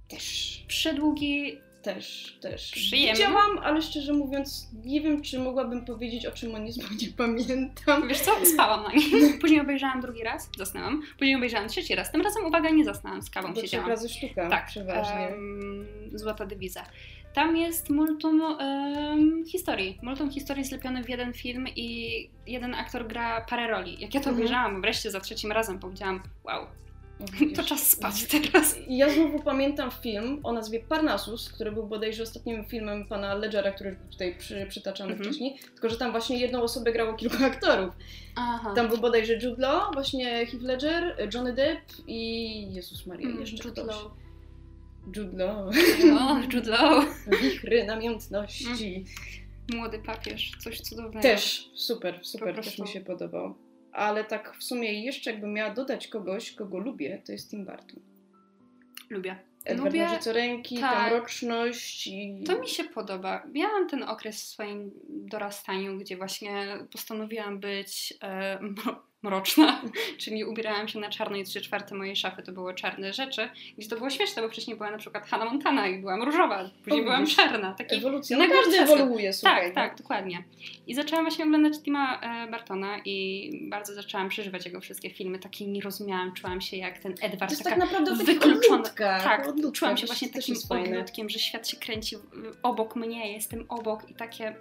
też, 0.08 0.56
Przydługi. 0.68 1.58
Też, 1.94 2.36
też. 2.40 2.70
Przyjemny. 2.72 3.12
Widziałam, 3.12 3.58
ale 3.62 3.82
szczerze 3.82 4.12
mówiąc, 4.12 4.68
nie 4.84 5.00
wiem 5.00 5.22
czy 5.22 5.38
mogłabym 5.38 5.84
powiedzieć 5.84 6.26
o 6.26 6.32
czym 6.32 6.54
on 6.54 6.66
jest, 6.66 6.82
bo 6.82 6.88
nie 7.02 7.08
pamiętam. 7.16 8.08
Wiesz 8.08 8.20
co? 8.20 8.30
Spałam 8.54 8.82
na 8.82 8.92
nim. 8.92 9.38
Później 9.40 9.60
obejrzałam 9.60 10.00
drugi 10.00 10.22
raz, 10.22 10.50
zasnęłam. 10.58 11.02
Później 11.18 11.36
obejrzałam 11.36 11.68
trzeci 11.68 11.94
raz. 11.94 12.12
Tym 12.12 12.20
razem, 12.20 12.46
uwaga, 12.46 12.70
nie 12.70 12.84
zasnęłam, 12.84 13.22
z 13.22 13.30
kawą 13.30 13.52
trzech 13.52 13.64
siedziałam. 13.64 13.88
razy 13.88 14.08
sztuka, 14.08 14.48
Tak, 14.50 14.66
przeważnie. 14.66 15.28
em, 15.28 15.86
Złota 16.14 16.46
dywiza. 16.46 16.82
Tam 17.34 17.56
jest 17.56 17.90
multum 17.90 18.42
em, 18.60 19.44
historii. 19.46 19.98
Multum 20.02 20.30
historii 20.30 20.64
zlepione 20.64 21.04
w 21.04 21.08
jeden 21.08 21.32
film 21.32 21.66
i 21.76 22.10
jeden 22.46 22.74
aktor 22.74 23.06
gra 23.08 23.40
parę 23.50 23.68
roli. 23.68 23.92
Jak 24.00 24.14
ja 24.14 24.20
to 24.20 24.30
Mhm. 24.30 24.36
obejrzałam, 24.36 24.80
wreszcie 24.80 25.10
za 25.10 25.20
trzecim 25.20 25.52
razem 25.52 25.78
powiedziałam, 25.78 26.20
wow, 26.44 26.66
to 27.18 27.32
widzisz. 27.40 27.66
czas 27.66 27.88
spać 27.90 28.24
teraz. 28.24 28.76
Ja 28.88 29.10
znowu 29.10 29.38
pamiętam 29.42 29.90
film 30.02 30.40
o 30.42 30.52
nazwie 30.52 30.80
Parnassus, 30.80 31.50
który 31.50 31.72
był 31.72 31.86
bodajże 31.86 32.22
ostatnim 32.22 32.64
filmem 32.64 33.06
pana 33.08 33.34
Ledgera, 33.34 33.70
który 33.72 33.92
był 33.92 34.10
tutaj 34.10 34.34
przy, 34.38 34.66
przytaczany 34.68 35.10
Mhm. 35.12 35.28
wcześniej, 35.30 35.58
tylko 35.74 35.88
że 35.88 35.96
tam 35.96 36.10
właśnie 36.10 36.38
jedną 36.38 36.62
osobę 36.62 36.92
grało 36.92 37.14
kilku 37.14 37.44
aktorów. 37.44 37.94
Aha. 38.36 38.72
Tam 38.76 38.88
był 38.88 38.98
bodajże 38.98 39.34
Jude 39.34 39.62
Law, 39.62 39.94
właśnie 39.94 40.46
Heath 40.46 40.62
Ledger, 40.62 41.28
Johnny 41.34 41.52
Depp 41.52 41.80
i 42.06 42.72
Jezus 42.74 43.06
Maria, 43.06 43.26
Mm, 43.28 43.40
jeszcze 43.40 43.68
Jude 43.68 43.82
ktoś. 43.82 43.86
Law. 43.96 44.10
Jude 45.16 45.44
Law. 45.44 45.74
No, 46.06 46.40
Jude 46.52 46.70
Law. 46.70 47.04
Wichry 47.42 47.84
namiętności. 47.84 49.04
Młody 49.74 49.98
papież, 49.98 50.52
coś 50.58 50.80
cudownego. 50.80 51.20
Też, 51.22 51.70
super, 51.74 52.20
super, 52.22 52.54
też 52.54 52.78
mi 52.78 52.88
się 52.88 53.00
podobał. 53.00 53.54
Ale 53.96 54.24
tak 54.24 54.56
w 54.56 54.64
sumie 54.64 55.04
jeszcze 55.04 55.30
jakbym 55.32 55.52
miała 55.52 55.74
dodać 55.74 56.08
kogoś, 56.08 56.52
kogo 56.52 56.78
lubię, 56.78 57.22
to 57.26 57.32
jest 57.32 57.50
Tim 57.50 57.64
Burton. 57.64 58.00
Lubię. 59.10 59.36
Edward 59.64 59.94
Lubię- 59.94 60.08
Nożycoręki, 60.08 60.78
tak. 60.80 60.94
tam 60.94 61.12
roczność 61.12 62.06
i... 62.06 62.44
To 62.46 62.60
mi 62.60 62.68
się 62.68 62.84
podoba. 62.84 63.46
Miałam 63.52 63.88
ten 63.88 64.02
okres 64.02 64.42
w 64.42 64.46
swoim 64.46 64.90
dorastaniu, 65.08 65.98
gdzie 65.98 66.16
właśnie 66.16 66.78
postanowiłam 66.92 67.60
być 67.60 68.14
e, 68.22 68.58
mroczna, 69.22 69.80
czyli 70.20 70.44
ubierałam 70.44 70.88
się 70.88 70.98
na 70.98 71.10
czarno 71.10 71.36
i 71.36 71.44
trzy 71.44 71.60
czwarte 71.60 71.94
mojej 71.94 72.16
szafy 72.16 72.42
to 72.42 72.52
były 72.52 72.74
czarne 72.74 73.12
rzeczy, 73.12 73.48
gdzie 73.78 73.88
to 73.88 73.96
było 73.96 74.10
śmieszne, 74.10 74.42
bo 74.42 74.48
wcześniej 74.48 74.76
była 74.76 74.90
na 74.90 74.98
przykład 74.98 75.26
Hannah 75.26 75.48
Montana 75.52 75.88
i 75.88 75.98
byłam 75.98 76.22
różowa, 76.22 76.70
później 76.84 77.02
byłam 77.02 77.26
czarna. 77.26 77.74
Taki 77.74 77.96
Ewolucja, 77.96 78.38
nagle 78.38 78.56
każdy 78.56 78.78
ewoluuje, 78.78 79.32
słuchaj. 79.32 79.64
Tak, 79.64 79.74
tak, 79.74 79.98
dokładnie. 79.98 80.44
I 80.86 80.94
zaczęłam 80.94 81.24
właśnie 81.24 81.44
oglądać 81.44 81.72
Tima 81.82 82.20
e, 82.20 82.50
Bartona 82.50 82.98
i 83.04 83.50
bardzo 83.70 83.94
zaczęłam 83.94 84.28
przeżywać 84.28 84.66
jego 84.66 84.80
wszystkie 84.80 85.10
filmy. 85.10 85.38
Taki 85.38 85.68
nie 85.68 85.80
rozumiałam, 85.80 86.32
czułam 86.34 86.60
się 86.60 86.76
jak 86.76 86.98
ten 86.98 87.14
To 87.14 87.22
Edward, 87.22 87.50
jest 87.50 87.64
taka 87.64 87.76
tak 87.76 87.84
naprawdę 87.84 88.24
wykluczona. 88.24 88.74
odludka, 88.74 89.20
Tak, 89.20 89.48
odludka, 89.48 89.78
czułam 89.78 89.96
się 89.96 90.00
to 90.02 90.06
właśnie 90.06 90.28
takim 90.28 90.54
jest 90.54 90.72
odludkiem, 90.72 91.28
że 91.30 91.38
świat 91.38 91.68
się 91.68 91.76
kręci 91.76 92.16
obok 92.62 92.96
mnie, 92.96 93.32
jestem 93.32 93.64
obok 93.68 94.10
i 94.10 94.14
takie... 94.14 94.56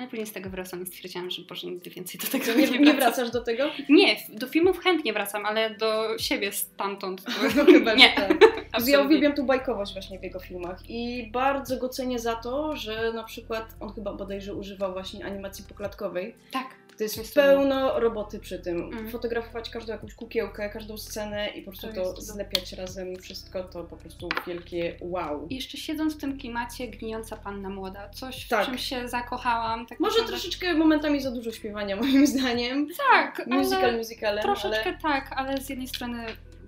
Ale 0.00 0.08
później 0.08 0.26
z 0.26 0.32
tego 0.32 0.50
wracam 0.50 0.82
i 0.82 0.86
stwierdziłam, 0.86 1.30
że 1.30 1.42
Boże, 1.42 1.66
nigdy 1.66 1.90
więcej 1.90 2.20
do 2.20 2.26
tego 2.26 2.60
nie, 2.60 2.70
nie, 2.70 2.78
nie 2.78 2.94
wracasz 2.94 3.30
do 3.30 3.40
tego? 3.40 3.64
Nie, 3.88 4.16
do 4.28 4.46
filmów 4.46 4.78
chętnie 4.78 5.12
wracam, 5.12 5.46
ale 5.46 5.70
do 5.70 6.18
siebie 6.18 6.52
stamtąd. 6.52 7.24
To... 7.24 7.30
No 7.56 7.64
chyba, 7.64 7.94
Nie. 7.94 8.12
tak. 8.14 8.36
Ja 8.86 9.00
uwielbiam 9.00 9.34
tu 9.34 9.44
bajkowość 9.44 9.92
właśnie 9.92 10.18
w 10.18 10.22
jego 10.22 10.40
filmach 10.40 10.90
i 10.90 11.30
bardzo 11.32 11.76
go 11.76 11.88
cenię 11.88 12.18
za 12.18 12.34
to, 12.34 12.76
że 12.76 13.12
na 13.12 13.24
przykład 13.24 13.74
on 13.80 13.92
chyba 13.92 14.12
bodajże 14.12 14.54
używał 14.54 14.92
właśnie 14.92 15.24
animacji 15.24 15.64
poklatkowej. 15.68 16.34
Tak. 16.50 16.79
To 17.00 17.04
jest 17.04 17.34
pełno 17.34 18.00
roboty 18.00 18.38
przy 18.38 18.58
tym. 18.58 18.76
Mm. 18.92 19.10
Fotografować 19.10 19.70
każdą 19.70 19.92
jakąś 19.92 20.14
kukiełkę, 20.14 20.70
każdą 20.70 20.98
scenę 20.98 21.48
i 21.48 21.62
po 21.62 21.70
prostu 21.70 21.86
To 21.88 21.94
to, 21.94 22.12
to. 22.12 22.20
zlepiać 22.20 22.72
razem 22.72 23.16
wszystko, 23.16 23.64
to 23.64 23.84
po 23.84 23.96
prostu 23.96 24.28
wielkie 24.46 24.96
wow. 25.00 25.46
I 25.48 25.54
jeszcze 25.54 25.78
siedząc 25.78 26.14
w 26.14 26.20
tym 26.20 26.38
klimacie, 26.38 26.88
gnijąca 26.88 27.36
panna 27.36 27.68
młoda. 27.70 28.08
Coś, 28.08 28.44
w 28.44 28.48
Tak. 28.48 28.66
czym 28.66 28.78
się 28.78 29.08
zakochałam. 29.08 29.86
Tak 29.86 30.00
Może 30.00 30.18
naprawdę. 30.18 30.32
troszeczkę 30.40 30.74
momentami 30.74 31.20
za 31.20 31.30
dużo 31.30 31.52
śpiewania 31.52 31.96
moim 31.96 32.26
zdaniem. 32.26 32.88
Tak, 33.10 33.46
Musical 33.46 33.84
ale 33.84 33.96
musicalem, 33.98 34.42
troszeczkę 34.42 34.88
ale 34.88 34.98
tak, 34.98 35.32
ale 35.36 35.60
z 35.60 35.68
jednej 35.68 35.88
strony 35.88 36.26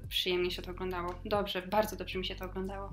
przyjemnie 0.09 0.51
się 0.51 0.63
to 0.63 0.71
oglądało. 0.71 1.15
Dobrze, 1.25 1.63
bardzo 1.63 1.97
dobrze 1.97 2.19
mi 2.19 2.27
się 2.27 2.35
to 2.35 2.45
oglądało. 2.45 2.93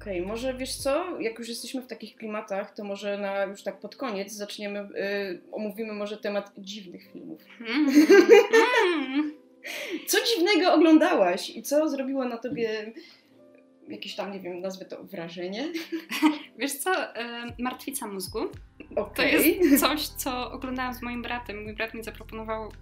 Okej, 0.00 0.22
może 0.22 0.54
wiesz 0.54 0.76
co, 0.76 1.20
jak 1.20 1.38
już 1.38 1.48
jesteśmy 1.48 1.82
w 1.82 1.86
takich 1.86 2.16
klimatach, 2.16 2.74
to 2.74 2.84
może 2.84 3.18
na 3.18 3.44
już 3.44 3.62
tak 3.62 3.80
pod 3.80 3.96
koniec 3.96 4.32
zaczniemy, 4.32 4.80
y, 4.80 5.40
omówimy 5.52 5.92
może 5.92 6.16
temat 6.16 6.52
dziwnych 6.58 7.12
filmów. 7.12 7.42
Mm, 7.60 7.88
mm. 8.94 9.32
Co 10.06 10.18
dziwnego 10.24 10.74
oglądałaś 10.74 11.50
i 11.50 11.62
co 11.62 11.88
zrobiło 11.88 12.24
na 12.24 12.36
tobie 12.36 12.92
jakieś 13.88 14.14
tam, 14.14 14.32
nie 14.32 14.40
wiem, 14.40 14.60
nazwę 14.60 14.84
to 14.84 15.04
wrażenie? 15.04 15.72
Wiesz 16.58 16.72
co, 16.72 17.16
e, 17.16 17.46
Martwica 17.58 18.06
mózgu 18.06 18.48
to 18.94 19.00
Okej. 19.02 19.58
jest 19.60 19.80
coś, 19.80 20.08
co 20.08 20.52
oglądałam 20.52 20.94
z 20.94 21.02
moim 21.02 21.22
bratem. 21.22 21.62
Mój 21.62 21.74
brat 21.74 21.94
mi 21.94 22.04
zaproponował 22.04 22.72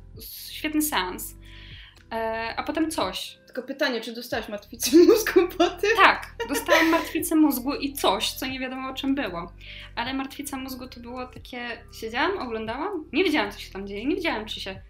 świetny 0.50 0.82
seans. 0.82 1.34
E, 2.12 2.54
a 2.56 2.62
potem 2.62 2.90
coś. 2.90 3.38
Tylko 3.46 3.62
pytanie, 3.62 4.00
czy 4.00 4.12
dostałaś 4.12 4.48
martwicy 4.48 4.96
mózgu 5.06 5.48
po 5.58 5.70
tym? 5.70 5.90
Tak, 5.96 6.34
dostałam 6.48 6.88
martwicę 6.88 7.36
mózgu 7.36 7.74
i 7.74 7.92
coś, 7.92 8.32
co 8.32 8.46
nie 8.46 8.60
wiadomo 8.60 8.90
o 8.90 8.94
czym 8.94 9.14
było. 9.14 9.52
Ale 9.94 10.14
martwica 10.14 10.56
mózgu 10.56 10.88
to 10.88 11.00
było 11.00 11.26
takie. 11.26 11.68
Siedziałam, 12.00 12.38
oglądałam, 12.38 13.04
nie 13.12 13.24
wiedziałam, 13.24 13.52
co 13.52 13.58
się 13.58 13.72
tam 13.72 13.86
dzieje, 13.86 14.04
nie 14.04 14.16
wiedziałam, 14.16 14.46
czy 14.46 14.60
się 14.60 14.80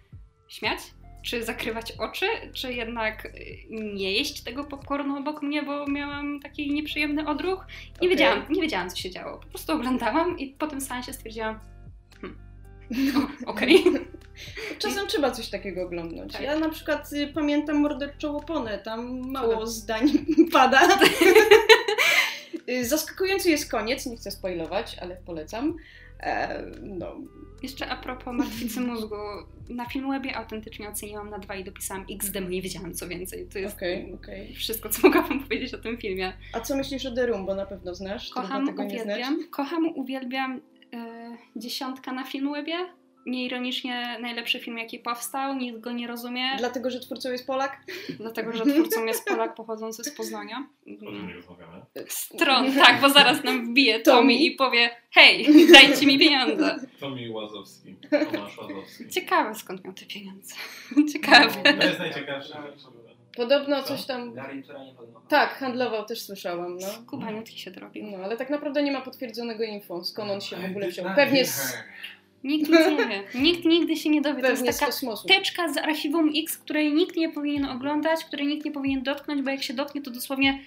śmiać, 0.47 0.79
czy 1.21 1.43
zakrywać 1.43 1.91
oczy, 1.91 2.25
czy 2.53 2.73
jednak 2.73 3.25
y, 3.25 3.31
nie 3.69 4.11
jeść 4.11 4.43
tego 4.43 4.63
popcornu 4.63 5.17
obok 5.17 5.41
mnie, 5.41 5.63
bo 5.63 5.87
miałam 5.87 6.39
taki 6.39 6.73
nieprzyjemny 6.73 7.27
odruch. 7.27 7.65
Nie, 7.67 7.95
Okej. 7.97 8.09
wiedziałam, 8.09 8.45
nie 8.49 8.61
wiedziałam, 8.61 8.89
co 8.89 8.95
się 8.95 9.11
działo. 9.11 9.37
Po 9.37 9.47
prostu 9.47 9.73
oglądałam 9.73 10.39
i 10.39 10.47
po 10.47 10.67
tym 10.67 10.81
seansie 10.81 11.13
stwierdziłam. 11.13 11.59
Hmm. 12.21 12.37
Okej. 13.45 13.83
Czasem 14.79 15.07
trzeba 15.07 15.31
coś 15.31 15.49
takiego 15.49 15.83
oglądnąć. 15.83 16.33
Tak. 16.33 16.41
Ja 16.41 16.59
na 16.59 16.69
przykład 16.69 17.13
y, 17.13 17.27
pamiętam 17.27 17.77
Morderczą 17.77 18.37
Oponę, 18.37 18.77
tam 18.77 19.31
mało 19.31 19.67
zdań 19.67 20.09
pada. 20.53 20.81
Y, 22.69 22.85
Zaskakujący 22.85 23.49
jest 23.49 23.71
koniec, 23.71 24.05
nie 24.05 24.17
chcę 24.17 24.31
spoilować, 24.31 24.97
ale 25.01 25.15
polecam. 25.15 25.77
E, 26.19 26.63
no, 26.81 27.15
Jeszcze 27.63 27.87
a 27.87 27.97
propos 27.97 28.33
martwicy 28.33 28.81
mózgu. 28.81 29.15
Na 29.69 29.85
Filmwebie 29.85 30.37
autentycznie 30.37 30.89
oceniłam 30.89 31.29
na 31.29 31.39
dwa 31.39 31.55
i 31.55 31.63
dopisałam 31.63 32.05
XD, 32.11 32.41
bo 32.41 32.49
nie 32.49 32.61
wiedziałam 32.61 32.93
co 32.93 33.07
więcej. 33.07 33.47
To 33.53 33.59
jest 33.59 33.75
okej, 33.75 34.13
okej. 34.13 34.55
wszystko, 34.55 34.89
co 34.89 35.07
mogłabym 35.07 35.43
powiedzieć 35.43 35.73
o 35.73 35.77
tym 35.77 35.97
filmie. 35.97 36.33
A 36.53 36.59
co 36.59 36.77
myślisz 36.77 37.05
o 37.05 37.11
The 37.11 37.25
Room, 37.25 37.45
bo 37.45 37.55
na 37.55 37.65
pewno 37.65 37.95
znasz, 37.95 38.29
Kocham, 38.29 38.69
uwielbiam. 38.69 39.47
Kocham, 39.49 39.87
uwielbiam 39.95 40.61
e, 40.93 41.37
dziesiątka 41.55 42.11
na 42.11 42.23
Filmwebie. 42.23 42.75
Nieironicznie 43.29 44.17
najlepszy 44.21 44.59
film, 44.59 44.77
jaki 44.77 44.99
powstał, 44.99 45.55
nikt 45.55 45.79
go 45.79 45.91
nie 45.91 46.07
rozumie, 46.07 46.55
Dlatego, 46.57 46.89
że 46.89 46.99
twórcą 46.99 47.31
jest 47.31 47.47
Polak? 47.47 47.77
dlatego 48.17 48.53
że 48.53 48.65
twórcą 48.65 49.05
jest 49.05 49.25
Polak 49.25 49.55
pochodzący 49.55 50.03
z 50.03 50.11
Poznania. 50.11 50.67
Stron, 52.07 52.73
tak, 52.73 53.01
bo 53.01 53.09
zaraz 53.09 53.43
nam 53.43 53.71
wbije 53.71 53.99
Tommy. 53.99 54.19
Tommy 54.19 54.33
i 54.33 54.51
powie 54.51 54.89
hej, 55.11 55.47
dajcie 55.73 56.05
mi 56.05 56.19
pieniądze. 56.19 56.75
Tomi 56.99 57.29
Łazowski. 57.29 57.95
Tomasz 58.31 58.57
Łazowski. 58.57 59.09
Ciekawe 59.09 59.55
skąd 59.55 59.83
miał 59.83 59.93
te 59.93 60.05
pieniądze. 60.05 60.55
Ciekawe. 61.13 61.73
To 61.79 61.85
jest 61.87 61.99
najciekawsze. 61.99 62.53
Podobno 63.35 63.83
coś 63.83 64.05
tam... 64.05 64.33
Tak, 65.27 65.49
handlował, 65.49 66.05
też 66.05 66.21
słyszałam, 66.21 66.77
no. 66.77 66.87
Kubaniutki 67.09 67.59
się 67.59 67.71
dorobił. 67.71 68.05
No, 68.07 68.17
ale 68.17 68.37
tak 68.37 68.49
naprawdę 68.49 68.83
nie 68.83 68.91
ma 68.91 69.01
potwierdzonego 69.01 69.63
info, 69.63 70.03
skąd 70.03 70.31
on 70.31 70.41
się 70.41 70.55
w 70.55 70.65
ogóle 70.65 70.87
wziął. 70.87 71.05
Pewnie 71.15 71.45
z, 71.45 71.77
Nikt 72.43 72.69
nic 72.69 72.79
nie 72.79 73.07
wie. 73.07 73.23
Nikt 73.35 73.65
nigdy 73.65 73.95
się 73.95 74.09
nie 74.09 74.21
dowie. 74.21 74.41
To 74.41 74.47
pewnie 74.47 74.65
jest 74.65 74.77
z 74.77 74.79
taka 74.79 74.91
kosmosu. 74.91 75.27
teczka 75.27 75.73
z 75.73 75.77
archiwum 75.77 76.31
X, 76.35 76.57
której 76.57 76.93
nikt 76.93 77.15
nie 77.15 77.29
powinien 77.29 77.65
oglądać, 77.65 78.25
której 78.25 78.47
nikt 78.47 78.65
nie 78.65 78.71
powinien 78.71 79.03
dotknąć, 79.03 79.41
bo 79.41 79.49
jak 79.51 79.63
się 79.63 79.73
dotknie, 79.73 80.01
to 80.01 80.11
dosłownie. 80.11 80.59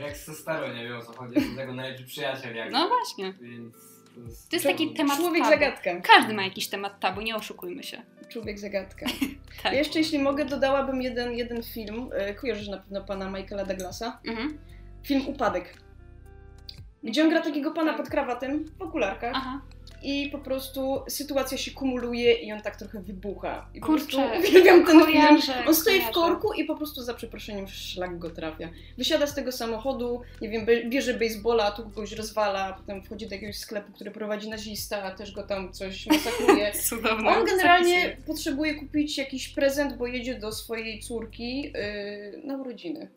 Jak 0.00 0.16
ze 0.16 0.34
staro 0.34 0.74
nie 0.74 0.84
wiem 0.84 0.96
o 0.98 1.02
co 1.02 1.12
chodzi, 1.12 1.34
do 1.50 1.56
tego 1.56 1.74
najlepszy 1.74 2.04
przyjaciel 2.04 2.56
jak. 2.56 2.72
No 2.72 2.88
właśnie. 2.88 3.34
Więc 3.40 3.74
to 4.14 4.20
jest... 4.20 4.50
To 4.50 4.56
jest 4.56 4.66
taki 4.66 4.94
temat 4.94 5.16
Człowiek 5.18 5.42
tabu. 5.42 5.50
zagadka. 5.54 6.00
Każdy 6.00 6.34
ma 6.34 6.42
jakiś 6.42 6.66
temat 6.68 7.00
tabu, 7.00 7.20
nie 7.20 7.36
oszukujmy 7.36 7.82
się. 7.82 8.02
Człowiek 8.28 8.58
zagadka. 8.58 9.06
Tak. 9.62 9.72
Ja 9.72 9.78
Jeszcze 9.78 9.98
jeśli 9.98 10.18
mogę, 10.18 10.44
dodałabym 10.44 11.02
jeden, 11.02 11.32
jeden 11.32 11.62
film. 11.62 12.10
E, 12.14 12.34
Kojarzysz 12.34 12.68
na 12.68 12.76
pewno 12.76 13.04
pana 13.04 13.30
Michaela 13.30 13.64
Douglasa. 13.64 14.20
Mhm. 14.26 14.58
Film 15.06 15.26
Upadek. 15.28 15.74
Gdzie 17.02 17.22
on 17.22 17.30
gra 17.30 17.40
takiego 17.40 17.70
pana 17.70 17.92
pod 17.94 18.08
krawatem 18.08 18.64
w 18.78 18.82
okularkach 18.82 19.32
Aha. 19.34 19.60
I 20.04 20.28
po 20.28 20.38
prostu 20.38 21.02
sytuacja 21.08 21.58
się 21.58 21.70
kumuluje 21.70 22.32
i 22.32 22.52
on 22.52 22.60
tak 22.60 22.76
trochę 22.76 23.00
wybucha. 23.00 23.70
I 23.74 23.80
Kurczę, 23.80 24.30
uwielbiam 24.38 24.86
ten 24.86 24.86
film. 24.86 25.04
kojarzę, 25.04 25.64
On 25.66 25.74
stoi 25.74 26.00
w 26.00 26.10
korku 26.10 26.52
i 26.52 26.64
po 26.64 26.76
prostu 26.76 27.02
za 27.02 27.14
przeproszeniem 27.14 27.68
szlak 27.68 28.18
go 28.18 28.30
trafia. 28.30 28.68
Wysiada 28.98 29.26
z 29.26 29.34
tego 29.34 29.52
samochodu, 29.52 30.20
nie 30.40 30.48
wiem, 30.48 30.66
bierze 30.90 31.14
baseballa, 31.14 31.70
tu 31.70 31.82
kogoś 31.82 32.12
rozwala, 32.12 32.72
potem 32.72 33.02
wchodzi 33.02 33.26
do 33.26 33.34
jakiegoś 33.34 33.58
sklepu, 33.58 33.92
który 33.92 34.10
prowadzi 34.10 34.48
nazista, 34.48 35.02
a 35.02 35.10
też 35.10 35.32
go 35.32 35.42
tam 35.42 35.72
coś 35.72 36.06
masakruje. 36.06 36.72
Cudowne. 36.88 37.30
On 37.30 37.44
generalnie 37.44 38.02
zapisy. 38.02 38.22
potrzebuje 38.26 38.74
kupić 38.74 39.18
jakiś 39.18 39.48
prezent, 39.48 39.96
bo 39.96 40.06
jedzie 40.06 40.34
do 40.38 40.52
swojej 40.52 41.00
córki 41.00 41.62
yy, 41.62 41.72
na 42.44 42.56
urodziny. 42.56 43.08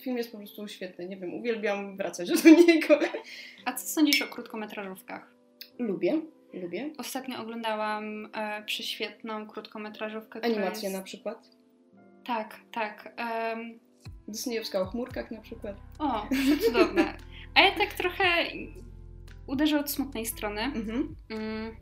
Film 0.00 0.18
jest 0.18 0.32
po 0.32 0.38
prostu 0.38 0.68
świetny, 0.68 1.08
nie 1.08 1.16
wiem, 1.16 1.34
uwielbiam 1.34 1.96
wracać 1.96 2.42
do 2.42 2.50
niego. 2.50 2.98
A 3.64 3.72
co 3.72 3.86
sądzisz 3.86 4.22
o 4.22 4.26
krótkometrażówkach? 4.26 5.37
Lubię, 5.78 6.20
lubię. 6.52 6.90
Ostatnio 6.98 7.40
oglądałam 7.40 8.28
e, 8.32 8.62
prześwietną 8.64 9.46
krótkometrażówkę. 9.46 10.40
która 10.40 10.54
Animacje 10.54 10.88
jest... 10.88 10.98
na 10.98 11.04
przykład. 11.04 11.48
Tak, 12.24 12.60
tak. 12.72 13.14
em, 13.16 13.78
Disneyowska 14.28 14.80
o 14.80 14.86
chmurkach 14.86 15.30
na 15.30 15.40
przykład. 15.40 15.76
O, 15.98 16.28
cudowne. 16.66 17.14
A 17.54 17.60
ja 17.60 17.70
tak 17.78 17.94
trochę 17.94 18.24
uderzę 19.46 19.80
od 19.80 19.90
smutnej 19.90 20.26
strony. 20.26 20.60
Mhm. 20.60 21.16
Mm. 21.30 21.76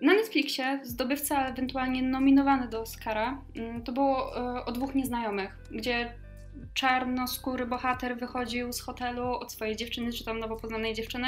Na 0.00 0.14
Netflixie 0.14 0.80
zdobywca 0.82 1.46
ewentualnie 1.46 2.02
nominowany 2.02 2.68
do 2.68 2.80
Oscara 2.80 3.42
mm, 3.56 3.82
to 3.82 3.92
było 3.92 4.36
e, 4.36 4.64
o 4.64 4.72
dwóch 4.72 4.94
nieznajomych, 4.94 5.58
gdzie 5.70 6.12
czarnoskóry 6.74 7.66
bohater 7.66 8.18
wychodził 8.18 8.72
z 8.72 8.80
hotelu 8.80 9.30
od 9.30 9.52
swojej 9.52 9.76
dziewczyny, 9.76 10.12
czy 10.12 10.24
tam 10.24 10.38
nowo 10.38 10.56
poznanej 10.56 10.94
dziewczyny, 10.94 11.26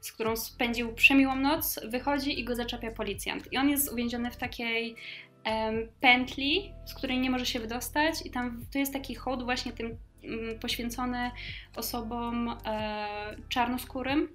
z 0.00 0.12
którą 0.12 0.36
spędził 0.36 0.94
przemiłą 0.94 1.36
noc, 1.36 1.80
wychodzi 1.88 2.40
i 2.40 2.44
go 2.44 2.54
zaczepia 2.54 2.90
policjant. 2.90 3.52
I 3.52 3.58
on 3.58 3.68
jest 3.68 3.92
uwięziony 3.92 4.30
w 4.30 4.36
takiej 4.36 4.96
em, 5.44 5.88
pętli, 6.00 6.72
z 6.86 6.94
której 6.94 7.18
nie 7.18 7.30
może 7.30 7.46
się 7.46 7.60
wydostać 7.60 8.26
i 8.26 8.30
tam 8.30 8.66
to 8.72 8.78
jest 8.78 8.92
taki 8.92 9.14
hołd 9.14 9.42
właśnie 9.42 9.72
tym 9.72 9.96
mm, 10.24 10.58
poświęcony 10.58 11.30
osobom 11.76 12.56
e, 12.66 13.36
czarnoskórym, 13.48 14.28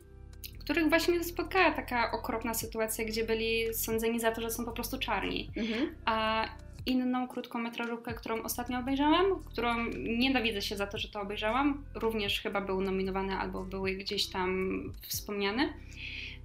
których 0.59 0.89
właśnie 0.89 1.23
spotkała 1.23 1.71
taka 1.71 2.11
okropna 2.11 2.53
sytuacja, 2.53 3.05
gdzie 3.05 3.23
byli 3.23 3.73
sądzeni 3.73 4.19
za 4.19 4.31
to, 4.31 4.41
że 4.41 4.49
są 4.49 4.65
po 4.65 4.71
prostu 4.71 4.99
czarni. 4.99 5.51
Mhm. 5.57 5.95
A 6.05 6.45
inną 6.87 7.27
krótkometrażówkę, 7.27 8.13
którą 8.13 8.43
ostatnio 8.43 8.79
obejrzałam, 8.79 9.25
którą 9.45 9.85
nienawidzę 9.97 10.61
się 10.61 10.77
za 10.77 10.87
to, 10.87 10.97
że 10.97 11.07
to 11.07 11.21
obejrzałam, 11.21 11.83
również 11.95 12.41
chyba 12.41 12.61
był 12.61 12.81
nominowany 12.81 13.37
albo 13.37 13.63
były 13.63 13.91
gdzieś 13.91 14.27
tam 14.27 14.79
wspomniane. 15.01 15.73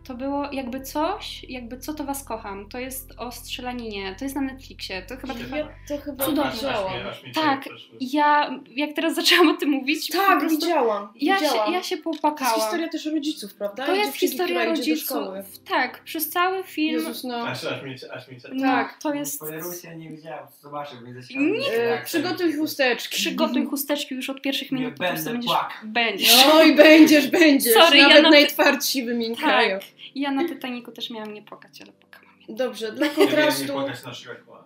To 0.04 0.14
było 0.14 0.48
jakby 0.52 0.80
coś, 0.80 1.44
jakby 1.48 1.78
co 1.78 1.94
to 1.94 2.04
was 2.04 2.24
kocham. 2.24 2.68
To 2.68 2.78
jest 2.78 3.10
o 3.18 3.32
strzelaninie, 3.32 4.14
to 4.18 4.24
jest 4.24 4.34
na 4.36 4.40
Netflixie. 4.42 5.02
To 5.02 5.16
chyba. 5.16 5.34
Ja 5.56 5.68
to 5.88 5.98
chyba 5.98 6.24
Cudowne. 6.24 6.50
Aż 6.50 6.54
widziałam. 6.56 6.92
mnie, 7.00 7.10
aż 7.10 7.22
mi 7.24 7.32
Tak. 7.32 7.64
Ja, 8.00 8.60
jak 8.76 8.92
teraz 8.92 9.14
zaczęłam 9.14 9.48
o 9.48 9.54
tym 9.54 9.70
mówić, 9.70 10.08
Tak, 10.10 10.38
prostu 10.40 10.58
widziałam. 10.60 11.08
ja, 11.20 11.38
się, 11.38 11.44
widziałam. 11.44 11.72
ja 11.72 11.82
się 11.82 11.96
To 11.96 12.02
jest 12.44 12.54
historia 12.60 12.88
też 12.88 13.06
rodziców, 13.06 13.54
prawda? 13.54 13.86
To 13.86 13.94
jest 13.94 14.16
historia 14.16 14.64
rodziców. 14.64 15.18
Tak, 15.68 16.04
przez 16.04 16.30
cały 16.30 16.62
film. 16.64 16.92
Jezus, 16.94 17.24
no. 17.24 17.46
Aż, 17.48 17.64
aż 17.64 17.82
mi 17.82 17.94
aż 18.12 18.28
mi. 18.28 18.36
No, 18.52 18.62
Tak. 18.62 18.98
to 19.02 19.14
jest. 19.14 19.34
Spoilerujcie, 19.34 19.96
nie 19.96 20.10
widziałem, 20.10 20.46
zobaczę, 20.62 20.94
będę 21.04 21.20
Nikt- 21.20 21.28
ciekawy. 21.28 21.82
E, 21.82 21.86
jak 21.86 22.04
przygotuj 22.04 22.56
chusteczki. 22.56 23.16
Przygotuj 23.16 23.66
chusteczki 23.66 24.14
już 24.14 24.30
od 24.30 24.42
pierwszych 24.42 24.72
Nie 24.72 24.78
minut, 24.78 24.94
po 24.98 25.04
prostu 25.04 25.30
będę 25.30 25.32
będziesz. 25.32 25.52
Będziesz. 25.84 26.46
No 26.54 26.62
i 26.62 26.74
będziesz, 26.76 27.26
będziesz. 27.30 27.74
Sorry, 27.74 27.96
ja 27.98 28.08
Nawet 28.08 28.22
na- 28.22 28.30
najtwardsi 28.30 29.04
wymiękają. 29.04 29.78
Tak, 29.78 29.88
Ja 30.14 30.30
na 30.30 30.48
Titaniku 30.48 30.92
też 30.92 31.10
miałam 31.10 31.34
nie 31.34 31.42
płakać, 31.42 31.82
ale 31.82 31.92
płakałam. 31.92 32.36
Dobrze, 32.48 32.92
dla 32.92 33.06
Ja 33.06 33.12
nie 33.12 33.16
kontrastu... 33.18 33.72
płakać 33.72 34.04
na 34.04 34.14
światła. 34.14 34.64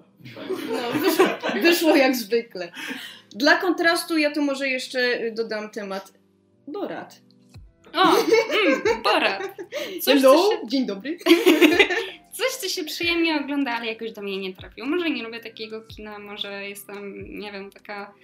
No, 0.72 1.00
wyszło, 1.00 1.26
wyszło 1.62 1.96
jak 1.96 2.16
zwykle. 2.16 2.72
Dla 3.30 3.56
kontrastu 3.56 4.18
ja 4.18 4.30
tu 4.30 4.42
może 4.42 4.68
jeszcze 4.68 5.30
dodam 5.32 5.70
temat 5.70 6.12
Borat. 6.68 7.20
O, 7.94 8.08
mm, 8.08 9.02
Borat. 9.02 9.42
Coś, 10.02 10.14
Hello, 10.14 10.34
co 10.34 10.50
się, 10.50 10.68
dzień 10.68 10.86
dobry. 10.86 11.18
coś, 12.32 12.46
co 12.60 12.68
się 12.68 12.84
przyjemnie 12.84 13.40
ogląda, 13.40 13.70
ale 13.72 13.86
jakoś 13.86 14.12
do 14.12 14.22
mnie 14.22 14.38
nie 14.38 14.54
trafiło. 14.54 14.86
Może 14.88 15.10
nie 15.10 15.22
lubię 15.22 15.40
takiego 15.40 15.80
kina, 15.80 16.18
może 16.18 16.68
jestem, 16.68 17.24
nie 17.40 17.52
wiem, 17.52 17.70
taka... 17.70 18.14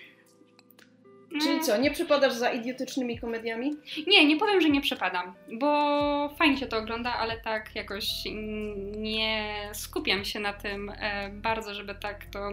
Czyli 1.40 1.50
Mm, 1.50 1.62
co, 1.64 1.76
nie 1.76 1.90
przepadasz 1.90 2.32
za 2.32 2.50
idiotycznymi 2.50 3.18
komediami? 3.18 3.76
Nie, 4.06 4.26
nie 4.26 4.36
powiem, 4.36 4.60
że 4.60 4.68
nie 4.70 4.80
przepadam, 4.80 5.34
bo 5.52 6.28
fajnie 6.38 6.56
się 6.58 6.66
to 6.66 6.78
ogląda, 6.78 7.14
ale 7.14 7.40
tak 7.40 7.74
jakoś 7.76 8.06
nie 8.96 9.54
skupiam 9.72 10.24
się 10.24 10.40
na 10.40 10.52
tym 10.52 10.90
e, 10.98 11.30
bardzo, 11.30 11.74
żeby 11.74 11.94
tak 11.94 12.26
to 12.26 12.50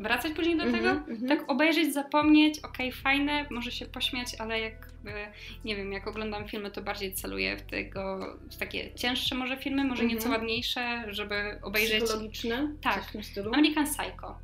wracać 0.00 0.32
później 0.32 0.56
do 0.56 0.64
tego. 0.64 0.90
Mhm, 0.90 1.10
mhm. 1.10 1.28
Tak 1.28 1.50
obejrzeć, 1.50 1.94
zapomnieć, 1.94 2.58
okej, 2.58 2.92
fajne, 2.92 3.46
może 3.50 3.70
się 3.72 3.86
pośmiać, 3.86 4.28
ale 4.38 4.60
jak 4.60 4.88
e, 5.06 5.32
nie 5.64 5.76
wiem, 5.76 5.92
jak 5.92 6.06
oglądam 6.06 6.48
filmy, 6.48 6.70
to 6.70 6.82
bardziej 6.82 7.12
celuję 7.14 7.56
w 7.56 7.62
tego, 7.62 8.18
w 8.50 8.56
takie 8.56 8.94
cięższe 8.94 9.34
może 9.34 9.56
filmy, 9.56 9.84
może 9.84 10.02
Mhm. 10.02 10.18
nieco 10.18 10.30
ładniejsze, 10.30 11.04
żeby 11.08 11.58
obejrzeć 11.62 12.02
Psychologiczne? 12.02 12.72
Tak. 12.82 13.04
W 13.04 13.12
tym 13.12 13.24
stylu? 13.24 13.54
American 13.54 13.84
Psycho. 13.86 14.38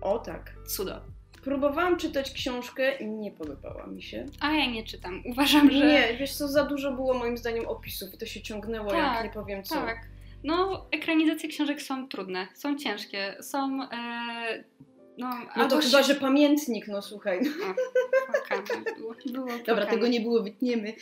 O 0.00 0.18
tak. 0.18 0.52
Cudo. 0.66 1.15
Próbowałam 1.46 1.96
czytać 1.96 2.30
książkę 2.30 2.96
i 2.98 3.06
nie 3.06 3.30
podobała 3.30 3.86
mi 3.86 4.02
się. 4.02 4.26
A 4.40 4.52
ja 4.52 4.70
nie 4.70 4.84
czytam. 4.84 5.22
Uważam, 5.26 5.70
że... 5.70 5.86
Nie, 5.86 6.16
wiesz 6.18 6.34
co, 6.34 6.48
za 6.48 6.64
dużo 6.64 6.92
było 6.92 7.14
moim 7.14 7.38
zdaniem 7.38 7.66
opisów 7.66 8.14
i 8.14 8.18
to 8.18 8.26
się 8.26 8.42
ciągnęło 8.42 8.92
jak 8.94 9.04
Tak, 9.04 9.24
nie 9.24 9.30
powiem 9.30 9.62
co. 9.62 9.74
Tak. 9.74 9.98
No, 10.44 10.86
ekranizacje 10.90 11.48
książek 11.48 11.82
są 11.82 12.08
trudne, 12.08 12.48
są 12.54 12.76
ciężkie, 12.76 13.36
są. 13.40 13.82
E, 13.82 14.64
no, 15.18 15.30
No 15.56 15.68
to 15.68 15.82
się- 15.82 15.88
chyba, 15.88 16.02
że 16.02 16.14
pamiętnik, 16.14 16.88
no 16.88 17.02
słuchaj. 17.02 17.40
O, 17.40 17.74
płakane 18.32 18.82
było, 18.98 19.14
było 19.26 19.58
Dobra, 19.66 19.86
tego 19.86 20.06
nie 20.06 20.20
było, 20.20 20.42
wytniemy. 20.42 20.92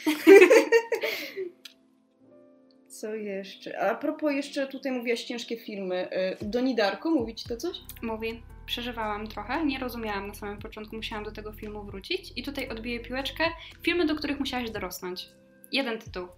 Co 3.00 3.14
jeszcze? 3.14 3.78
A 3.80 3.94
propos 3.94 4.33
jeszcze 4.33 4.66
tutaj 4.66 4.92
mówiłaś 4.92 5.24
ciężkie 5.24 5.57
filmy. 5.57 6.09
Y, 6.42 6.44
Doni 6.44 6.74
Darko, 6.74 7.11
mówi 7.11 7.35
ci 7.35 7.48
to 7.48 7.57
coś? 7.57 7.76
Mówi, 8.02 8.42
przeżywałam 8.66 9.28
trochę, 9.28 9.66
nie 9.66 9.78
rozumiałam 9.78 10.26
na 10.26 10.35
samym 10.35 10.59
początku, 10.59 10.96
musiałam 10.96 11.24
do 11.24 11.33
tego 11.33 11.52
filmu 11.52 11.85
wrócić. 11.85 12.33
I 12.37 12.42
tutaj 12.42 12.68
odbiję 12.68 13.00
piłeczkę. 13.00 13.44
Filmy, 13.83 14.07
do 14.07 14.14
których 14.14 14.40
musiałaś 14.40 14.70
dorosnąć. 14.70 15.28
Jeden 15.72 15.98
tytuł. 15.98 16.28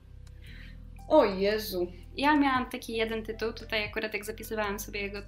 O 1.09 1.25
Jezu. 1.25 1.93
Ja 2.17 2.37
miałam 2.37 2.71
taki 2.71 2.93
jeden 2.93 3.23
tytuł, 3.23 3.53
tutaj 3.53 3.85
akurat 3.85 4.15
jak 4.15 4.25
zapisywałam 4.25 4.79
sobie 4.79 5.01
jego 5.01 5.19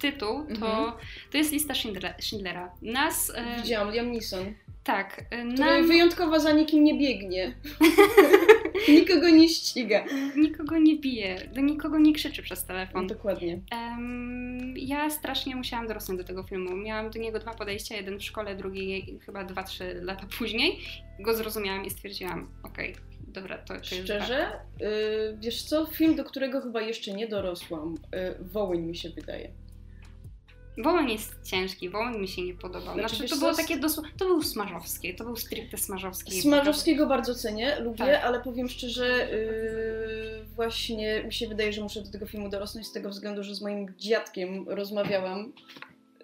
tytuł, 0.00 0.46
to, 0.46 0.50
Mhm. 0.66 0.92
to 1.32 1.38
jest 1.38 1.52
lista 1.52 1.74
Schindlera. 1.74 2.14
Schindlera. 2.20 2.72
Nas. 2.82 3.32
E, 3.34 3.56
Widziałam, 3.62 3.90
Liam 3.92 4.12
Neeson. 4.12 4.54
tak, 4.84 5.24
Który 5.26 5.44
nam, 5.44 5.86
wyjątkowo 5.86 6.40
za 6.40 6.52
nikim 6.52 6.84
nie 6.84 6.98
biegnie. 6.98 7.54
Nikogo 8.88 9.28
nie 9.28 9.48
ściga. 9.48 10.04
nikogo 10.36 10.78
nie 10.78 10.96
bije, 10.96 11.48
do 11.54 11.60
nikogo 11.60 11.98
nie 11.98 12.12
krzyczy 12.12 12.42
przez 12.42 12.64
telefon. 12.64 13.06
Dokładnie. 13.06 13.60
Em, 13.70 14.74
ja 14.76 15.10
strasznie 15.10 15.56
musiałam 15.56 15.86
dorosnąć 15.86 16.20
do 16.20 16.26
tego 16.26 16.42
filmu. 16.42 16.76
Miałam 16.76 17.10
do 17.10 17.18
niego 17.18 17.38
dwa 17.38 17.54
podejścia, 17.54 17.96
jeden 17.96 18.18
w 18.18 18.22
szkole, 18.22 18.56
drugi 18.56 19.18
chyba 19.26 19.44
2-3 19.44 19.84
lata 20.02 20.26
później. 20.38 20.78
Go 21.20 21.34
zrozumiałam 21.34 21.84
i 21.84 21.90
stwierdziłam, 21.90 22.48
okej, 22.62 22.94
dobra, 23.28 23.58
to, 23.58 23.76
to 23.76 23.84
Szczerze, 23.84 24.52
y, 24.82 25.36
wiesz 25.40 25.62
co, 25.62 25.86
film, 25.86 26.14
do 26.16 26.24
którego 26.24 26.60
chyba 26.60 26.80
jeszcze 26.80 27.12
nie 27.12 27.28
dorosłam, 27.28 27.94
y, 27.94 28.44
Wołyń 28.44 28.82
mi 28.82 28.96
się 28.96 29.10
wydaje. 29.10 29.65
Wołyń 30.78 31.10
jest 31.10 31.34
ciężki, 31.44 31.88
Wołyń 31.88 32.18
mi 32.18 32.28
się 32.28 32.42
nie 32.42 32.54
podobał. 32.54 32.94
Znaczy, 32.94 33.16
Znaczy, 33.16 33.30
to 33.34 33.36
było 33.36 33.54
takie 33.54 33.76
dosłownie, 33.76 34.12
to 34.18 34.24
był 34.24 34.42
smażowski, 34.42 35.14
to 35.14 35.24
był 35.24 35.36
stricte 35.36 35.76
smażowski. 35.76 36.40
Smarzowskiego 36.40 37.06
bardzo 37.06 37.34
cenię, 37.34 37.80
lubię, 37.80 37.98
Tak. 37.98 38.24
ale 38.24 38.40
powiem 38.40 38.68
szczerze, 38.68 39.28
yy, 39.32 40.44
właśnie 40.54 41.22
mi 41.24 41.32
się 41.32 41.48
wydaje, 41.48 41.72
że 41.72 41.82
muszę 41.82 42.02
do 42.02 42.10
tego 42.10 42.26
filmu 42.26 42.48
dorosnąć 42.48 42.86
z 42.86 42.92
tego 42.92 43.08
względu, 43.10 43.42
że 43.42 43.54
z 43.54 43.62
moim 43.62 43.94
dziadkiem 43.98 44.68
rozmawiałam 44.68 45.52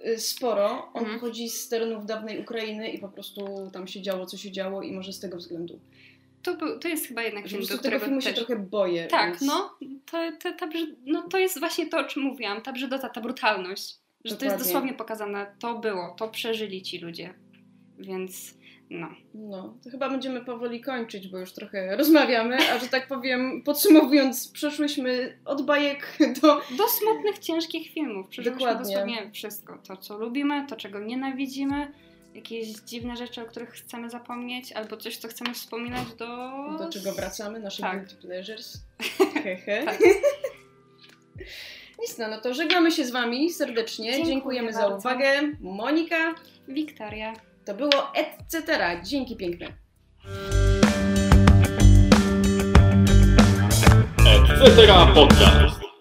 yy, 0.05 0.19
sporo. 0.19 0.93
On 0.95 1.03
Mhm. 1.03 1.21
pochodzi 1.21 1.49
z 1.51 1.69
terenów 1.69 2.07
dawnej 2.07 2.41
Ukrainy 2.41 2.89
i 2.89 2.99
po 2.99 3.09
prostu 3.09 3.71
tam 3.73 3.87
się 3.87 4.03
działo, 4.03 4.27
co 4.27 4.37
się 4.37 4.51
działo 4.51 4.83
i 4.83 4.93
może 4.93 5.13
z 5.13 5.21
tego 5.21 5.37
względu. 5.37 5.81
To, 6.43 6.55
był, 6.55 6.79
to 6.79 6.89
jest 6.89 7.07
chyba 7.07 7.23
jednak 7.23 7.45
film, 7.49 7.53
do 7.63 7.67
prostu 7.67 7.73
tego 7.73 7.81
którego 7.81 8.05
filmu 8.05 8.21
się 8.21 8.29
też... 8.31 8.39
trochę 8.39 8.57
boję. 8.57 9.07
Tak, 9.07 9.31
więc... 9.31 9.43
no 9.43 9.77
to, 10.11 10.19
to, 10.43 10.53
ta, 10.59 10.69
no 11.07 11.23
to 11.23 11.39
jest 11.39 11.59
właśnie 11.59 11.87
to, 11.87 11.99
o 11.99 12.05
czym 12.05 12.23
mówiłam, 12.23 12.63
ta 12.63 12.73
brzydota, 12.73 13.09
ta 13.09 13.21
brutalność. 13.21 14.02
Że 14.25 14.37
to 14.37 14.45
jest 14.45 14.57
Dokładnie. 14.57 14.65
dosłownie 14.65 14.95
pokazane, 14.95 15.47
to 15.59 15.79
było, 15.79 16.15
to 16.19 16.29
przeżyli 16.29 16.83
ci 16.83 16.99
ludzie. 16.99 17.35
Więc 17.99 18.55
no. 18.91 19.09
No, 19.35 19.75
to 19.85 19.91
chyba 19.91 20.11
będziemy 20.11 20.45
powoli 20.45 20.81
kończyć, 20.81 21.29
bo 21.29 21.39
już 21.39 21.53
trochę 21.53 21.97
rozmawiamy, 21.97 22.57
a 22.71 22.79
że 22.79 22.89
tak 22.89 23.09
powiem, 23.09 23.63
podsumowując, 23.65 24.49
przeszłyśmy 24.49 25.39
od 25.45 25.63
bajek 25.63 26.19
do 26.43 26.61
Do 26.77 26.89
smutnych, 26.89 27.39
ciężkich 27.39 27.91
filmów. 27.93 28.29
Przeżyliśmy 28.29 28.59
Dokładnie. 28.67 28.95
dosłownie 28.95 29.31
wszystko. 29.33 29.79
To, 29.89 29.97
co 29.97 30.19
lubimy, 30.19 30.67
to, 30.69 30.77
czego 30.77 31.01
nienawidzimy, 31.01 31.93
jakieś 32.35 32.69
dziwne 32.69 33.17
rzeczy, 33.17 33.43
o 33.43 33.45
których 33.45 33.71
chcemy 33.71 34.11
zapomnieć, 34.11 34.73
albo 34.73 34.97
coś, 34.97 35.17
co 35.17 35.29
chcemy 35.29 35.55
wspominać 35.55 36.15
do... 36.19 36.27
do 36.79 36.91
czego 36.91 37.13
wracamy, 37.13 37.61
nasze 37.61 37.83
Tak. 37.83 37.99
guilty 37.99 38.27
pleasures. 38.27 38.85
Hehe. 39.45 39.85
Tak. 39.85 39.99
Nic 42.03 42.19
no, 42.19 42.29
no 42.29 42.41
to 42.41 42.55
żegnamy 42.55 42.91
się 42.93 43.05
z 43.05 43.11
Wami 43.11 43.51
serdecznie. 43.53 44.11
Dziękuję 44.13 44.27
Dziękujemy 44.33 44.73
za 44.73 44.81
bardzo. 44.81 44.97
uwagę. 44.97 45.27
Monika, 45.61 46.35
Wiktoria. 46.69 47.33
to 47.65 47.75
było 47.75 48.15
etc. 48.15 48.79
Dzięki 49.05 49.37
piękne. 49.37 49.67
Etc. 54.65 54.87
Podcast. 55.15 55.92